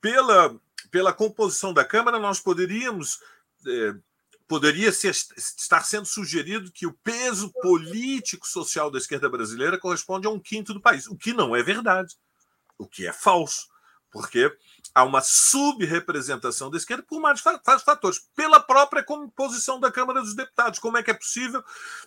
[0.00, 0.58] pela,
[0.90, 3.20] pela composição da Câmara, nós poderíamos.
[3.66, 3.94] É,
[4.52, 10.30] poderia ser, estar sendo sugerido que o peso político social da esquerda brasileira corresponde a
[10.30, 12.14] um quinto do país, o que não é verdade,
[12.76, 13.66] o que é falso,
[14.10, 14.54] porque
[14.94, 17.40] há uma subrepresentação da esquerda por vários
[17.82, 18.28] fatores.
[18.36, 20.78] Pela própria composição da Câmara dos Deputados.
[20.78, 21.64] Como é que é possível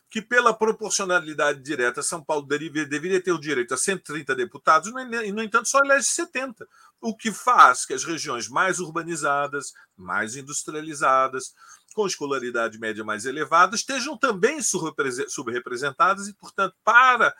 [0.07, 4.91] que, pela proporcionalidade direta, São Paulo deveria ter o direito a 130 deputados
[5.23, 6.67] e, no entanto, só elege 70?
[7.01, 11.55] O que faz que as regiões mais urbanizadas, mais industrializadas,
[11.95, 17.33] com escolaridade média mais elevada, estejam também subrepresentadas e, portanto, para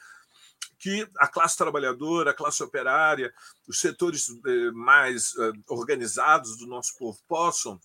[0.80, 3.34] que a classe trabalhadora, a classe operária,
[3.68, 7.80] os setores eh, mais eh, organizados do nosso povo possam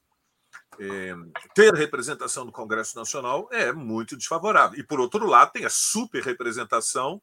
[0.79, 1.15] eh,
[1.55, 4.79] ter representação no Congresso Nacional é muito desfavorável.
[4.79, 7.21] E, por outro lado, tem a superrepresentação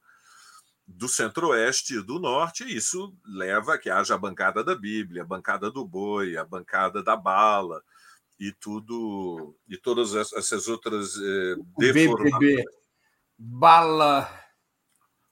[0.86, 5.22] do centro-oeste e do norte, e isso leva a que haja a bancada da Bíblia,
[5.22, 7.82] a bancada do boi, a bancada da bala
[8.40, 12.64] e tudo e todas essas outras eh, deformações.
[13.38, 14.30] Bala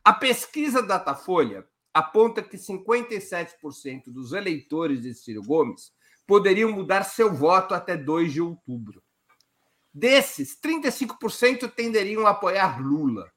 [0.04, 5.92] A pesquisa Datafolha aponta que 57% dos eleitores de Ciro Gomes
[6.26, 9.02] poderiam mudar seu voto até 2 de outubro.
[9.92, 13.30] Desses, 35% tenderiam a apoiar Lula.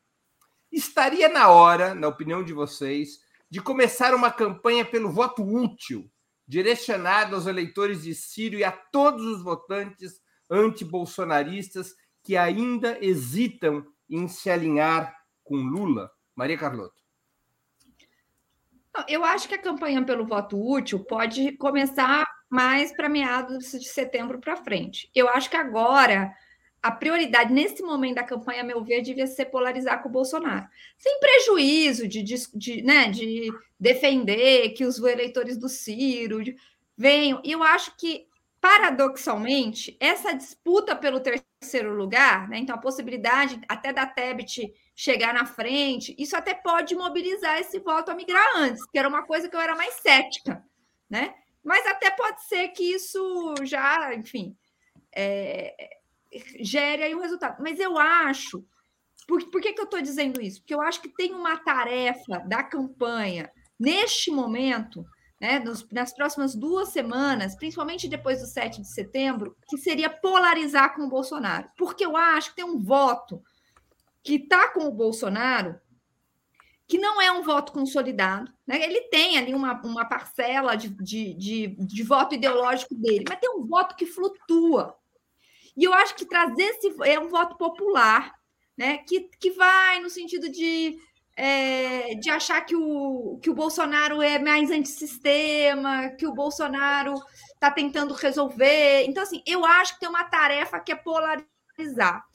[0.72, 6.10] Estaria na hora, na opinião de vocês, de começar uma campanha pelo voto útil,
[6.48, 14.28] direcionada aos eleitores de Ciro e a todos os votantes antibolsonaristas que ainda hesitam em
[14.28, 16.12] se alinhar com Lula?
[16.36, 16.94] Maria Carlota.
[19.08, 24.40] Eu acho que a campanha pelo voto útil pode começar mais para meados de setembro
[24.40, 25.10] para frente.
[25.14, 26.34] Eu acho que agora
[26.86, 30.68] a prioridade nesse momento da campanha, a meu ver, devia ser polarizar com o Bolsonaro,
[30.96, 36.38] sem prejuízo de, de, de né, de defender que os eleitores do Ciro
[36.96, 37.42] venham.
[37.44, 38.28] E eu acho que
[38.62, 45.48] paradoxalmente, essa disputa pelo terceiro lugar, né, então a possibilidade até da Tebet chegar na
[45.48, 49.56] frente, isso até pode mobilizar esse voto a migrar antes, que era uma coisa que
[49.56, 50.64] eu era mais cética,
[51.10, 51.34] né?
[51.64, 54.56] Mas até pode ser que isso já, enfim,
[55.12, 55.96] é,
[56.60, 57.62] gere aí um resultado.
[57.62, 58.66] Mas eu acho.
[59.28, 60.62] Por, por que, que eu estou dizendo isso?
[60.62, 65.06] Porque eu acho que tem uma tarefa da campanha neste momento
[65.40, 70.96] né, nos, nas próximas duas semanas, principalmente depois do 7 de setembro, que seria polarizar
[70.96, 71.70] com o Bolsonaro.
[71.78, 73.42] Porque eu acho que tem um voto
[74.24, 75.80] que está com o Bolsonaro
[76.88, 78.52] que não é um voto consolidado.
[78.66, 78.84] Né?
[78.84, 83.50] Ele tem ali uma, uma parcela de, de, de, de voto ideológico dele, mas tem
[83.50, 84.96] um voto que flutua.
[85.76, 88.34] E eu acho que trazer esse é um voto popular,
[88.78, 89.00] né?
[89.00, 90.98] que, que vai no sentido de
[91.36, 97.14] é, de achar que o, que o Bolsonaro é mais antissistema, que o Bolsonaro
[97.54, 99.04] está tentando resolver.
[99.06, 102.26] Então, assim, eu acho que tem uma tarefa que é polarizar.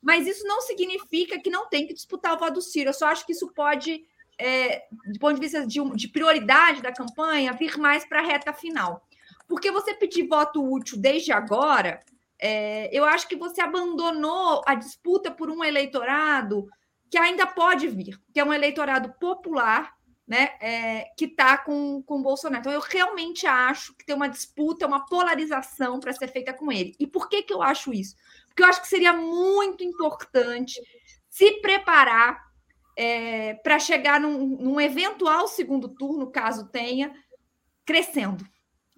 [0.00, 2.90] Mas isso não significa que não tem que disputar o voto do Ciro.
[2.90, 4.04] Eu só acho que isso pode,
[4.38, 8.52] é, do ponto de vista de, de prioridade da campanha, vir mais para a reta
[8.52, 9.04] final.
[9.48, 12.00] Porque você pedir voto útil desde agora,
[12.46, 16.68] é, eu acho que você abandonou a disputa por um eleitorado
[17.10, 19.94] que ainda pode vir, que é um eleitorado popular,
[20.28, 22.60] né, é, que está com, com Bolsonaro.
[22.60, 26.94] Então, eu realmente acho que tem uma disputa, uma polarização para ser feita com ele.
[27.00, 28.14] E por que, que eu acho isso?
[28.48, 30.78] Porque eu acho que seria muito importante
[31.30, 32.38] se preparar
[32.94, 37.10] é, para chegar num, num eventual segundo turno, caso tenha,
[37.86, 38.44] crescendo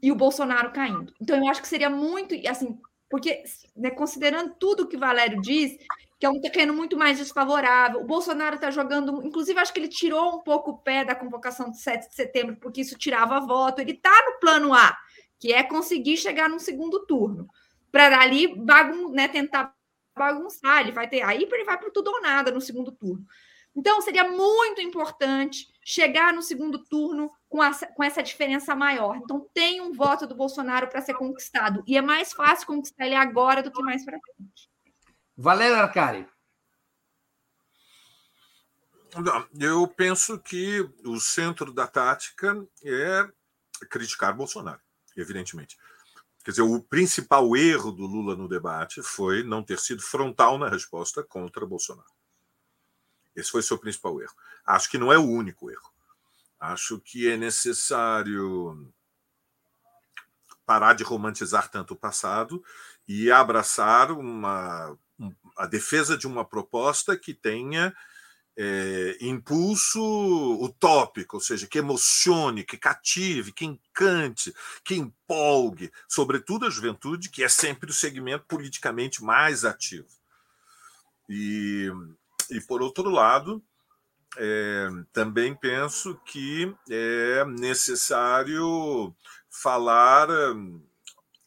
[0.03, 1.15] e o Bolsonaro caindo.
[1.21, 2.77] Então, eu acho que seria muito, assim,
[3.09, 3.43] porque,
[3.77, 5.77] né, considerando tudo que Valério diz,
[6.19, 8.01] que é um terreno muito mais desfavorável.
[8.01, 11.71] O Bolsonaro está jogando, inclusive, acho que ele tirou um pouco o pé da convocação
[11.71, 13.81] do 7 de setembro, porque isso tirava voto.
[13.81, 14.97] Ele está no plano A,
[15.39, 17.47] que é conseguir chegar no segundo turno,
[17.93, 19.75] para ali bagun né, tentar
[20.17, 20.81] bagunçar.
[20.81, 23.25] Ele vai ter aí ele vai para tudo ou nada no segundo turno.
[23.75, 29.19] Então, seria muito importante chegar no segundo turno com, a, com essa diferença maior.
[29.19, 31.85] Então, tem um voto do Bolsonaro para ser conquistado.
[31.87, 34.69] E é mais fácil conquistar ele agora do que mais para frente.
[35.37, 36.29] Valéria Arcari.
[39.61, 43.31] Eu penso que o centro da tática é
[43.89, 44.81] criticar Bolsonaro,
[45.17, 45.79] evidentemente.
[46.45, 50.69] Quer dizer, o principal erro do Lula no debate foi não ter sido frontal na
[50.69, 52.11] resposta contra Bolsonaro.
[53.37, 54.35] Esse foi seu principal erro.
[54.67, 55.91] Acho que não é o único erro.
[56.59, 58.93] Acho que é necessário
[60.65, 62.63] parar de romantizar tanto o passado
[63.07, 64.99] e abraçar uma,
[65.57, 67.95] a defesa de uma proposta que tenha
[68.57, 70.01] é, impulso
[70.63, 74.53] utópico, ou seja, que emocione, que cative, que encante,
[74.83, 80.09] que empolgue, sobretudo a juventude, que é sempre o segmento politicamente mais ativo.
[81.29, 81.91] E,
[82.51, 83.63] e por outro lado,
[84.37, 89.15] é, também penso que é necessário
[89.49, 90.29] falar,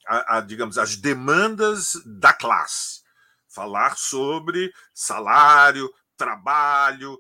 [0.08, 3.02] a, a, digamos, as demandas da classe,
[3.48, 7.20] falar sobre salário, trabalho,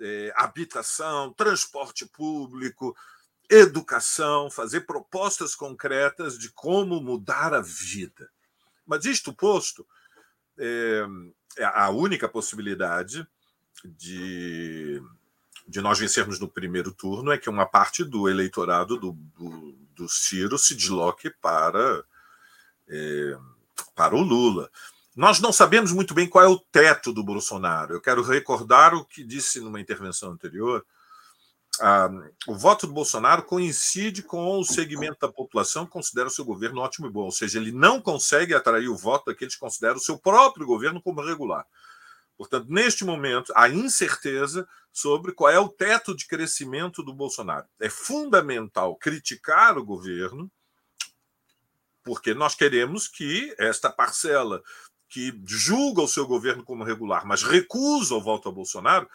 [0.00, 2.96] é, habitação, transporte público,
[3.50, 8.30] educação, fazer propostas concretas de como mudar a vida.
[8.86, 9.86] Mas isto posto,
[10.58, 11.04] é,
[11.56, 13.26] é a única possibilidade
[13.84, 15.02] de,
[15.66, 20.08] de nós vencermos no primeiro turno é que uma parte do eleitorado do, do, do
[20.08, 22.04] Ciro se desloque para,
[22.88, 23.38] é,
[23.94, 24.70] para o Lula.
[25.14, 27.94] Nós não sabemos muito bem qual é o teto do Bolsonaro.
[27.94, 30.84] Eu quero recordar o que disse numa intervenção anterior.
[31.80, 32.08] Ah,
[32.46, 36.80] o voto do Bolsonaro coincide com o segmento da população que considera o seu governo
[36.80, 40.00] ótimo e bom, ou seja, ele não consegue atrair o voto daqueles que consideram o
[40.00, 41.66] seu próprio governo como regular.
[42.38, 47.66] Portanto, neste momento, há incerteza sobre qual é o teto de crescimento do Bolsonaro.
[47.80, 50.48] É fundamental criticar o governo,
[52.04, 54.62] porque nós queremos que esta parcela
[55.08, 59.10] que julga o seu governo como regular, mas recusa o voto a Bolsonaro,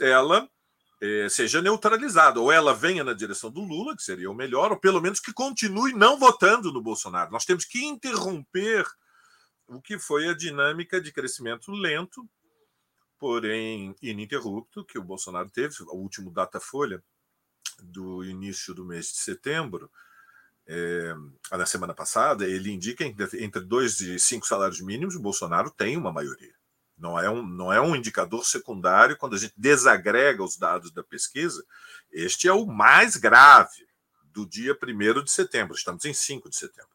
[0.00, 0.48] ela
[0.98, 2.40] é, seja neutralizada.
[2.40, 5.32] Ou ela venha na direção do Lula, que seria o melhor, ou pelo menos que
[5.32, 7.32] continue não votando no Bolsonaro.
[7.32, 8.86] Nós temos que interromper
[9.66, 12.26] o que foi a dinâmica de crescimento lento
[13.22, 17.00] porém ininterrupto, que o Bolsonaro teve, o último data-folha
[17.80, 19.88] do início do mês de setembro,
[20.66, 21.14] é,
[21.52, 25.96] na semana passada, ele indica que entre dois e cinco salários mínimos, o Bolsonaro tem
[25.96, 26.52] uma maioria.
[26.98, 31.04] Não é, um, não é um indicador secundário quando a gente desagrega os dados da
[31.04, 31.64] pesquisa.
[32.10, 33.86] Este é o mais grave
[34.32, 35.76] do dia 1 de setembro.
[35.76, 36.90] Estamos em 5 de setembro.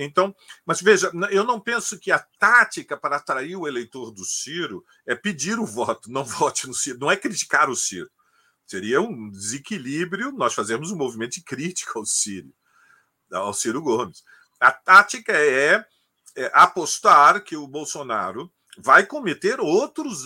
[0.00, 0.34] Então,
[0.64, 5.12] mas veja, eu não penso que a tática para atrair o eleitor do Ciro é
[5.16, 8.08] pedir o voto, não vote no Ciro, não é criticar o Ciro.
[8.64, 12.54] Seria um desequilíbrio nós fazermos um movimento de crítica ao Ciro,
[13.32, 14.22] ao Ciro Gomes.
[14.60, 15.84] A tática é,
[16.36, 20.24] é apostar que o Bolsonaro vai cometer outros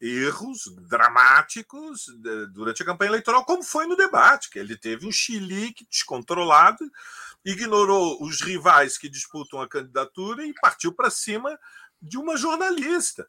[0.00, 2.06] erros dramáticos
[2.52, 6.84] durante a campanha eleitoral, como foi no debate, que ele teve um chilique descontrolado
[7.44, 11.58] ignorou os rivais que disputam a candidatura e partiu para cima
[12.00, 13.28] de uma jornalista.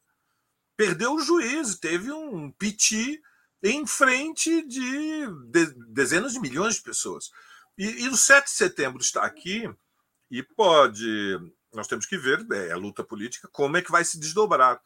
[0.78, 3.22] Perdeu o juízo, teve um piti
[3.62, 5.28] em frente de,
[5.90, 7.30] dezenas de milhões de pessoas.
[7.78, 9.70] E, e o 7 de setembro está aqui
[10.32, 11.40] e pode.
[11.76, 14.82] Nós temos que ver, é a luta política, como é que vai se desdobrar.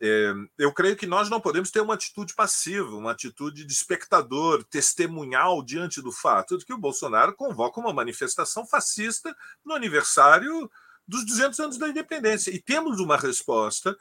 [0.00, 4.64] É, eu creio que nós não podemos ter uma atitude passiva, uma atitude de espectador,
[4.64, 10.70] testemunhal diante do fato de que o Bolsonaro convoca uma manifestação fascista no aniversário
[11.06, 12.50] dos 200 anos da independência.
[12.50, 13.96] E temos uma resposta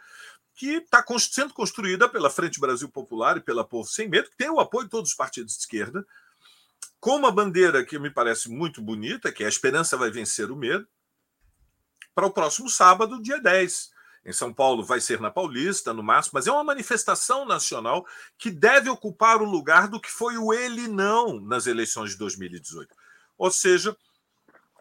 [0.55, 4.49] que está sendo construída pela Frente Brasil Popular e pela Povo Sem Medo, que tem
[4.49, 6.05] o apoio de todos os partidos de esquerda,
[6.99, 10.55] com uma bandeira que me parece muito bonita, que é a esperança vai vencer o
[10.55, 10.87] medo,
[12.13, 13.93] para o próximo sábado, dia 10
[14.25, 18.05] em São Paulo vai ser na Paulista, no máximo, mas é uma manifestação nacional
[18.37, 22.95] que deve ocupar o lugar do que foi o ele não nas eleições de 2018.
[23.37, 23.95] Ou seja,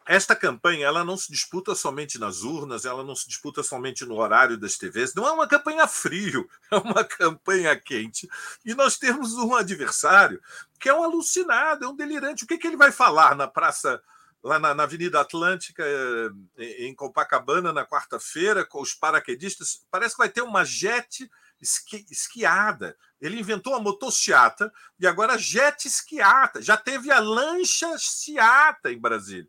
[0.06, 4.16] esta campanha ela não se disputa somente nas urnas, ela não se disputa somente no
[4.16, 8.28] horário das TVs, não é uma campanha frio, é uma campanha quente.
[8.64, 10.40] E nós temos um adversário
[10.78, 12.44] que é um alucinado, é um delirante.
[12.44, 14.02] O que, que ele vai falar na Praça
[14.42, 19.86] lá na, na Avenida Atlântica, eh, em Copacabana, na quarta-feira, com os paraquedistas.
[19.90, 21.30] Parece que vai ter uma jet
[21.60, 22.96] esqui, esquiada.
[23.20, 26.60] Ele inventou a motociata e agora jet esquiata.
[26.60, 29.48] Já teve a lancha ciata em Brasília.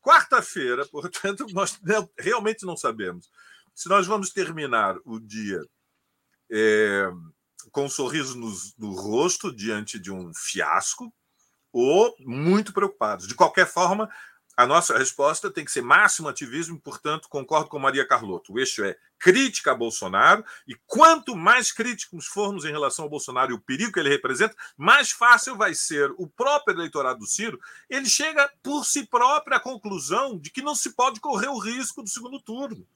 [0.00, 1.80] Quarta-feira, portanto, nós
[2.18, 3.30] realmente não sabemos
[3.74, 5.60] se nós vamos terminar o dia
[6.50, 7.10] é,
[7.70, 11.12] com um sorriso no, no rosto diante de um fiasco
[11.72, 13.26] ou muito preocupados.
[13.26, 14.10] De qualquer forma,
[14.56, 18.52] a nossa resposta tem que ser máximo ativismo, portanto, concordo com Maria Carlotto.
[18.52, 23.52] O eixo é crítica a Bolsonaro, e quanto mais críticos formos em relação ao Bolsonaro
[23.52, 27.58] e o perigo que ele representa, mais fácil vai ser o próprio eleitorado do Ciro.
[27.88, 32.02] Ele chega por si próprio à conclusão de que não se pode correr o risco
[32.02, 32.86] do segundo turno.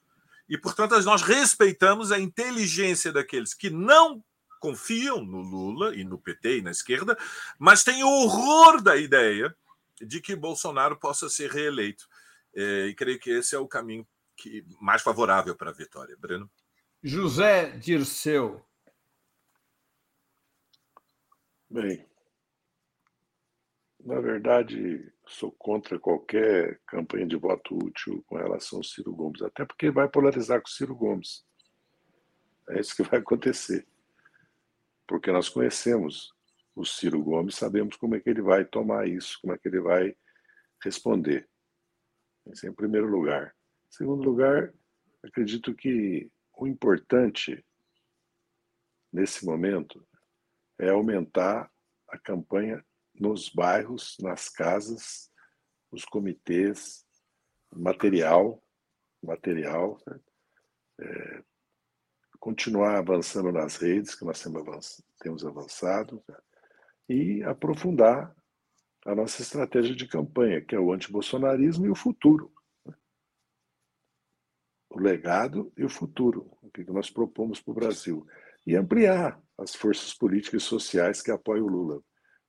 [0.48, 4.22] E, portanto, nós respeitamos a inteligência daqueles que não
[4.60, 7.16] confiam no Lula e no PT e na esquerda,
[7.58, 9.54] mas têm horror da ideia
[10.00, 12.06] de que Bolsonaro possa ser reeleito.
[12.54, 16.16] É, e creio que esse é o caminho que, mais favorável para a vitória.
[16.18, 16.50] Breno?
[17.02, 18.64] José Dirceu.
[21.68, 22.06] Bem,
[24.06, 29.64] na verdade, sou contra qualquer campanha de voto útil com relação ao Ciro Gomes, até
[29.64, 31.44] porque vai polarizar com o Ciro Gomes.
[32.70, 33.84] É isso que vai acontecer.
[35.08, 36.32] Porque nós conhecemos
[36.76, 39.80] o Ciro Gomes, sabemos como é que ele vai tomar isso, como é que ele
[39.80, 40.14] vai
[40.84, 41.48] responder.
[42.52, 43.56] Isso é em primeiro lugar.
[43.88, 44.74] Em segundo lugar,
[45.24, 47.64] acredito que o importante
[49.10, 50.06] nesse momento
[50.78, 51.72] é aumentar
[52.10, 55.32] a campanha nos bairros, nas casas,
[55.90, 57.06] os comitês,
[57.72, 58.62] material,
[59.22, 60.20] material, né?
[61.00, 61.42] é,
[62.38, 64.44] continuar avançando nas redes que nós
[65.18, 66.36] temos avançado, né?
[67.08, 68.34] E aprofundar
[69.04, 72.52] a nossa estratégia de campanha, que é o antibolsonarismo e o futuro.
[74.90, 78.26] O legado e o futuro, o que nós propomos para o Brasil.
[78.66, 82.02] E ampliar as forças políticas e sociais que apoiam o Lula,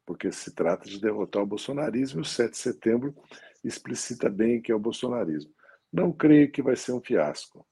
[0.05, 3.15] porque se trata de derrotar o bolsonarismo e o 7 de setembro
[3.63, 5.53] explicita bem que é o bolsonarismo.
[5.91, 7.67] Não creio que vai ser um fiasco.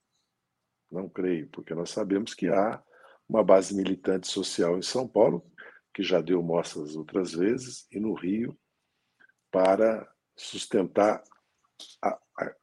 [0.92, 2.82] Não creio, porque nós sabemos que há
[3.28, 5.44] uma base militante social em São Paulo
[5.96, 8.56] que já deu mostras outras vezes, e no Rio,
[9.50, 11.24] para sustentar
[12.04, 12.56] a, a,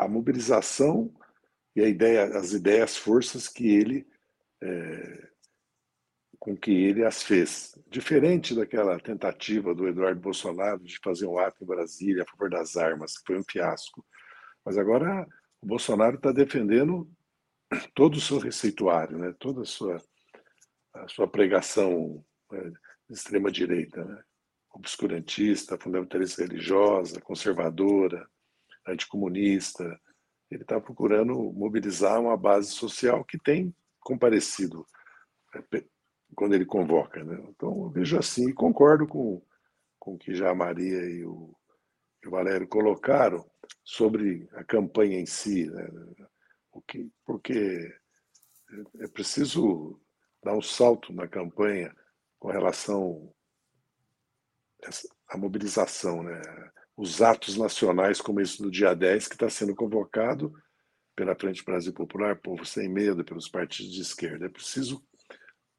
[0.00, 1.10] a mobilização
[1.74, 4.06] e a ideia, as ideias, forças que ele
[4.62, 5.30] é,
[6.38, 7.74] com que ele as fez.
[7.88, 12.76] Diferente daquela tentativa do Eduardo Bolsonaro de fazer um ato em Brasília a favor das
[12.76, 14.04] armas, que foi um fiasco.
[14.62, 15.26] Mas agora
[15.62, 17.10] o Bolsonaro está defendendo
[17.94, 19.34] todo o seu receituário, né?
[19.38, 20.02] toda a sua
[20.94, 22.70] a sua pregação né,
[23.08, 24.22] de extrema-direita, né?
[24.72, 28.28] obscurantista, fundamentalista religiosa, conservadora,
[28.86, 30.00] anticomunista.
[30.50, 34.86] Ele está procurando mobilizar uma base social que tem comparecido
[35.54, 35.82] né,
[36.34, 37.22] quando ele convoca.
[37.24, 37.42] Né?
[37.48, 39.42] Então, eu vejo assim e concordo com,
[39.98, 41.54] com o que já a Maria e o,
[42.24, 43.48] e o Valério colocaram
[43.84, 45.70] sobre a campanha em si.
[45.70, 45.88] Né?
[46.72, 47.92] O que, porque
[49.00, 50.00] é preciso
[50.42, 51.94] dar um salto na campanha
[52.38, 53.32] com relação
[55.28, 56.40] à mobilização, né?
[56.96, 60.52] os atos nacionais como esse do dia 10, que está sendo convocado
[61.14, 64.46] pela Frente Brasil Popular, Povo Sem Medo, pelos partidos de esquerda.
[64.46, 65.02] É preciso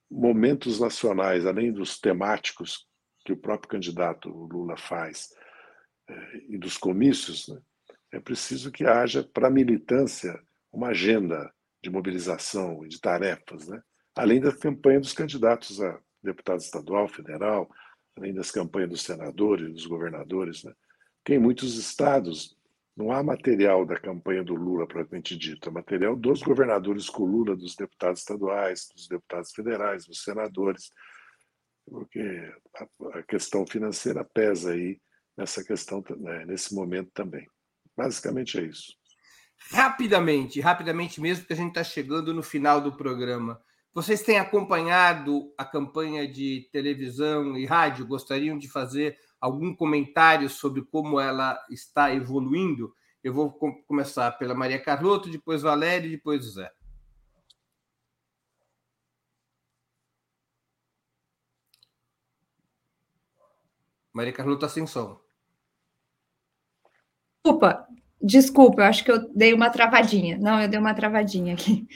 [0.09, 2.88] momentos nacionais, além dos temáticos
[3.26, 5.30] que o próprio candidato Lula faz
[6.07, 7.62] eh, e dos comícios, né?
[8.12, 10.38] é preciso que haja para a militância
[10.72, 13.82] uma agenda de mobilização e de tarefas, né?
[14.16, 17.70] Além da campanha dos candidatos a deputado estadual, federal,
[18.16, 20.74] além das campanhas dos senadores, dos governadores, né?
[21.18, 22.57] Porque em muitos estados
[22.95, 27.55] não há material da campanha do Lula propriamente dito, é material dos governadores com Lula,
[27.55, 30.91] dos deputados estaduais, dos deputados federais, dos senadores,
[31.86, 32.53] porque
[33.14, 34.99] a, questão financeira pesa aí
[35.38, 37.47] nessa questão, né, nesse momento também.
[37.95, 38.93] Basicamente é isso.
[39.72, 43.62] Rapidamente, rapidamente mesmo, porque a gente está chegando no final do programa.
[43.94, 48.08] Vocês têm acompanhado a campanha de televisão e rádio?
[48.08, 52.96] Gostariam de fazer algum comentário sobre como ela está evoluindo?
[53.22, 53.52] Eu vou
[53.88, 56.72] começar pela Maria Carlotto, depois Valério depois Zé.
[64.14, 65.20] Maria Carlotto está sem som.
[67.44, 67.88] Desculpa,
[68.24, 70.38] Desculpa, eu acho que eu dei uma travadinha.
[70.38, 71.88] Não, eu dei uma travadinha aqui.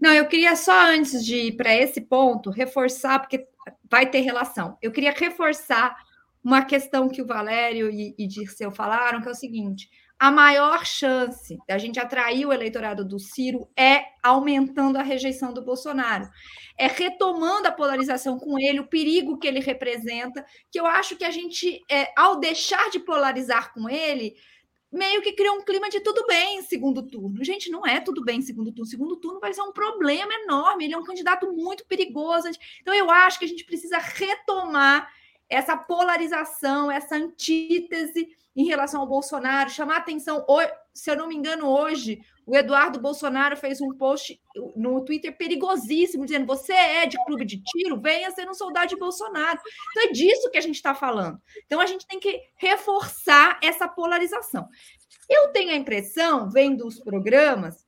[0.00, 3.46] Não, eu queria só antes de ir para esse ponto reforçar, porque
[3.90, 4.78] vai ter relação.
[4.80, 5.94] Eu queria reforçar
[6.42, 10.86] uma questão que o Valério e, e Dirceu falaram, que é o seguinte: a maior
[10.86, 16.28] chance da gente atrair o eleitorado do Ciro é aumentando a rejeição do Bolsonaro,
[16.78, 21.24] é retomando a polarização com ele, o perigo que ele representa, que eu acho que
[21.24, 24.34] a gente, é, ao deixar de polarizar com ele,
[24.94, 27.44] meio que cria um clima de tudo bem em segundo turno.
[27.44, 28.86] Gente, não é tudo bem em segundo turno.
[28.86, 30.84] Segundo turno vai ser um problema enorme.
[30.84, 32.48] Ele é um candidato muito perigoso.
[32.80, 35.12] Então, eu acho que a gente precisa retomar
[35.50, 40.44] essa polarização, essa antítese em relação ao Bolsonaro, chamar atenção.
[40.94, 44.40] Se eu não me engano, hoje, o Eduardo Bolsonaro fez um post
[44.76, 48.96] no Twitter perigosíssimo, dizendo: você é de clube de tiro, venha ser um soldado de
[48.96, 49.58] Bolsonaro.
[49.90, 51.38] Então é disso que a gente está falando.
[51.66, 54.68] Então a gente tem que reforçar essa polarização.
[55.28, 57.84] Eu tenho a impressão, vendo os programas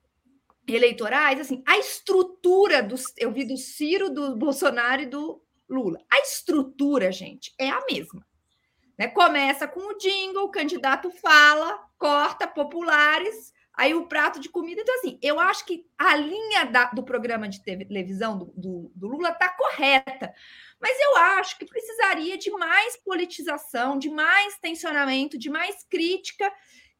[0.66, 3.04] eleitorais, assim, a estrutura dos.
[3.16, 5.98] Eu vi do Ciro, do Bolsonaro e do Lula.
[6.10, 8.26] A estrutura, gente, é a mesma.
[8.98, 9.08] Né?
[9.08, 14.80] Começa com o jingle, o candidato fala, corta populares, aí o prato de comida.
[14.80, 19.08] Então, assim, eu acho que a linha da, do programa de televisão do, do, do
[19.08, 20.32] Lula está correta.
[20.80, 26.50] Mas eu acho que precisaria de mais politização, de mais tensionamento, de mais crítica,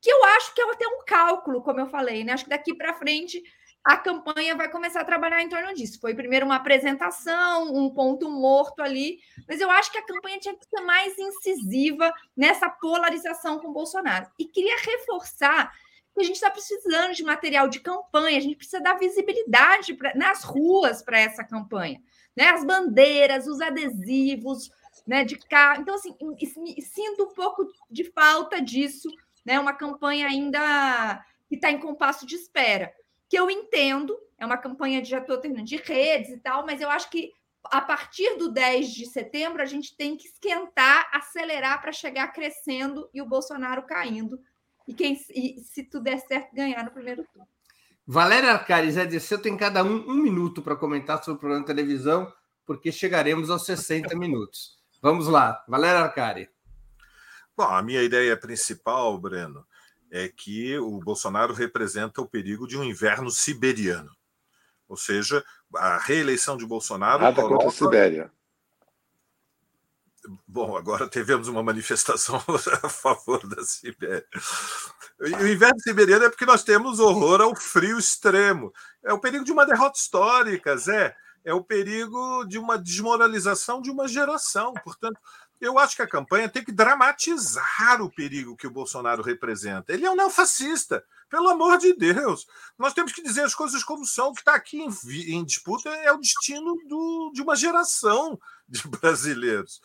[0.01, 2.32] que eu acho que é até um cálculo, como eu falei, né?
[2.32, 3.42] Acho que daqui para frente
[3.87, 6.01] a campanha vai começar a trabalhar em torno disso.
[6.01, 10.57] Foi primeiro uma apresentação, um ponto morto ali, mas eu acho que a campanha tinha
[10.57, 14.26] que ser mais incisiva nessa polarização com o Bolsonaro.
[14.41, 15.72] E queria reforçar
[16.12, 20.12] que a gente está precisando de material de campanha, a gente precisa dar visibilidade pra,
[20.16, 22.03] nas ruas para essa campanha.
[22.37, 22.49] Né?
[22.49, 24.68] As bandeiras, os adesivos,
[25.07, 25.82] né, de carro.
[25.82, 26.12] Então, assim,
[26.80, 29.09] sinto um pouco de falta disso,
[29.45, 29.61] né?
[29.61, 32.93] Uma campanha ainda que está em compasso de espera
[33.29, 36.81] que eu entendo, é uma campanha de já estou terminando de redes e tal, mas
[36.81, 37.33] eu acho que
[37.64, 43.09] a partir do 10 de setembro a gente tem que esquentar, acelerar para chegar crescendo
[43.12, 44.39] e o Bolsonaro caindo.
[44.87, 47.49] E quem e, se tudo der certo, ganhar no primeiro turno.
[48.07, 51.66] Valéria Arcari, Zé Dirceu tem cada um um minuto para comentar sobre o programa de
[51.66, 52.33] televisão,
[52.64, 54.79] porque chegaremos aos 60 minutos.
[55.03, 56.49] Vamos lá, Valéria Arcari.
[57.57, 59.66] Bom, a minha ideia principal, Breno,
[60.11, 64.11] é que o Bolsonaro representa o perigo de um inverno siberiano.
[64.88, 65.44] Ou seja,
[65.74, 67.22] a reeleição de Bolsonaro.
[67.22, 67.64] Nada coloca...
[67.64, 68.32] contra a Sibéria.
[70.46, 72.42] Bom, agora tivemos uma manifestação
[72.82, 74.26] a favor da Sibéria.
[75.20, 78.72] O inverno siberiano é porque nós temos horror ao frio extremo.
[79.04, 81.16] É o perigo de uma derrota histórica, Zé.
[81.44, 84.74] É o perigo de uma desmoralização de uma geração.
[84.84, 85.18] Portanto,
[85.61, 89.92] eu acho que a campanha tem que dramatizar o perigo que o Bolsonaro representa.
[89.92, 92.46] Ele é um neofascista, pelo amor de Deus.
[92.78, 94.28] Nós temos que dizer as coisas como são.
[94.28, 94.90] O que está aqui em,
[95.34, 98.38] em, disputa é o destino do, de uma geração
[98.68, 99.80] de brasileiros.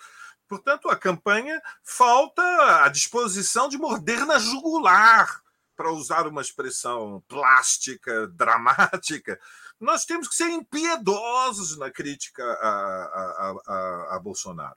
[0.48, 2.42] Portanto, a campanha falta
[2.84, 5.42] a disposição de morder na jugular,
[5.82, 9.40] para usar uma expressão plástica, dramática.
[9.80, 14.76] Nós temos que ser impiedosos na crítica a, a, a, a Bolsonaro.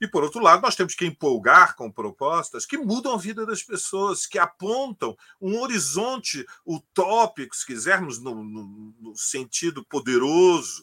[0.00, 3.62] E, por outro lado, nós temos que empolgar com propostas que mudam a vida das
[3.62, 10.82] pessoas, que apontam um horizonte utópico, se quisermos, no, no, no sentido poderoso,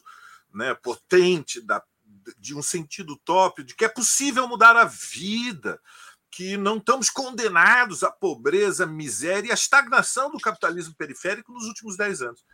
[0.54, 1.82] né, potente, da,
[2.38, 5.80] de um sentido utópico, de que é possível mudar a vida,
[6.30, 11.64] que não estamos condenados à pobreza, à miséria e à estagnação do capitalismo periférico nos
[11.64, 12.44] últimos dez anos.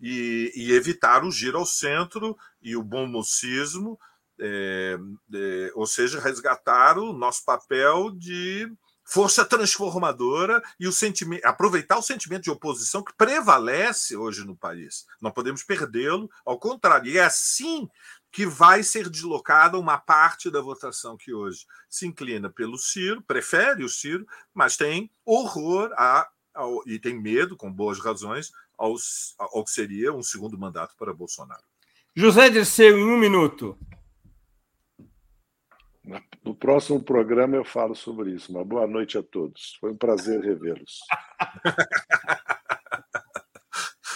[0.00, 3.96] E, e evitar o giro ao centro e o bom mocismo
[4.40, 4.98] é,
[5.34, 8.68] é, ou seja, resgatar o nosso papel de
[9.04, 15.04] força transformadora e o sentimento, aproveitar o sentimento de oposição que prevalece hoje no país.
[15.20, 17.88] Não podemos perdê-lo, ao contrário, e é assim
[18.32, 23.84] que vai ser deslocada uma parte da votação que hoje se inclina pelo Ciro, prefere
[23.84, 26.28] o Ciro, mas tem horror a,
[26.86, 31.62] e tem medo, com boas razões, ao que seria um segundo mandato para Bolsonaro.
[32.16, 33.78] José Dirceu, em um minuto.
[36.44, 38.52] No próximo programa eu falo sobre isso.
[38.52, 39.76] Uma boa noite a todos.
[39.80, 41.00] Foi um prazer revê-los.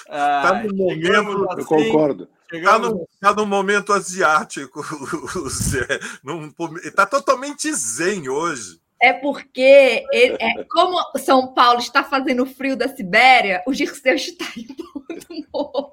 [0.08, 1.50] Está no momento.
[1.50, 2.28] Assim, eu concordo.
[2.50, 4.82] Está no, tá no momento asiático,
[5.50, 6.00] Zé.
[6.82, 8.80] Está totalmente zen hoje.
[9.00, 14.44] É porque, ele, é, como São Paulo está fazendo frio da Sibéria, o Dirceu está
[14.56, 15.92] indo muito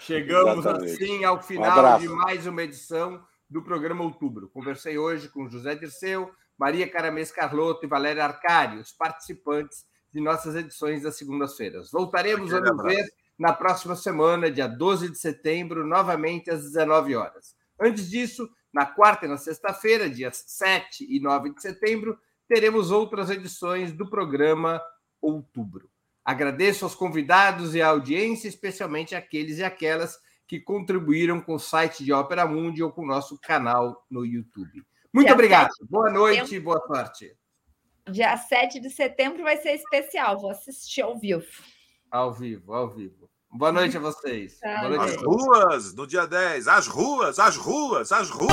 [0.00, 1.02] Chegamos Exatamente.
[1.02, 4.48] assim ao final um de mais uma edição do programa Outubro.
[4.48, 10.54] Conversei hoje com José Dirceu, Maria Caramês Carlotto e Valéria Arcário, os participantes de nossas
[10.54, 11.90] edições das segundas-feiras.
[11.90, 13.04] Voltaremos a nos ver
[13.38, 17.54] na próxima semana, dia 12 de setembro, novamente às 19 horas.
[17.78, 23.30] Antes disso, Na quarta e na sexta-feira, dias 7 e 9 de setembro, teremos outras
[23.30, 24.82] edições do programa
[25.18, 25.88] Outubro.
[26.22, 32.04] Agradeço aos convidados e à audiência, especialmente aqueles e aquelas que contribuíram com o site
[32.04, 34.84] de Ópera Mundi ou com o nosso canal no YouTube.
[35.12, 35.70] Muito Dia obrigado.
[35.88, 37.34] Boa noite e boa sorte.
[38.10, 40.38] Dia 7 de setembro vai ser especial.
[40.38, 41.46] Vou assistir ao vivo.
[42.10, 43.28] Ao vivo, ao vivo.
[43.50, 44.60] Boa noite a vocês.
[44.62, 45.16] Boa noite.
[45.16, 46.68] As ruas, no dia 10.
[46.68, 48.52] As ruas, as ruas, as ruas.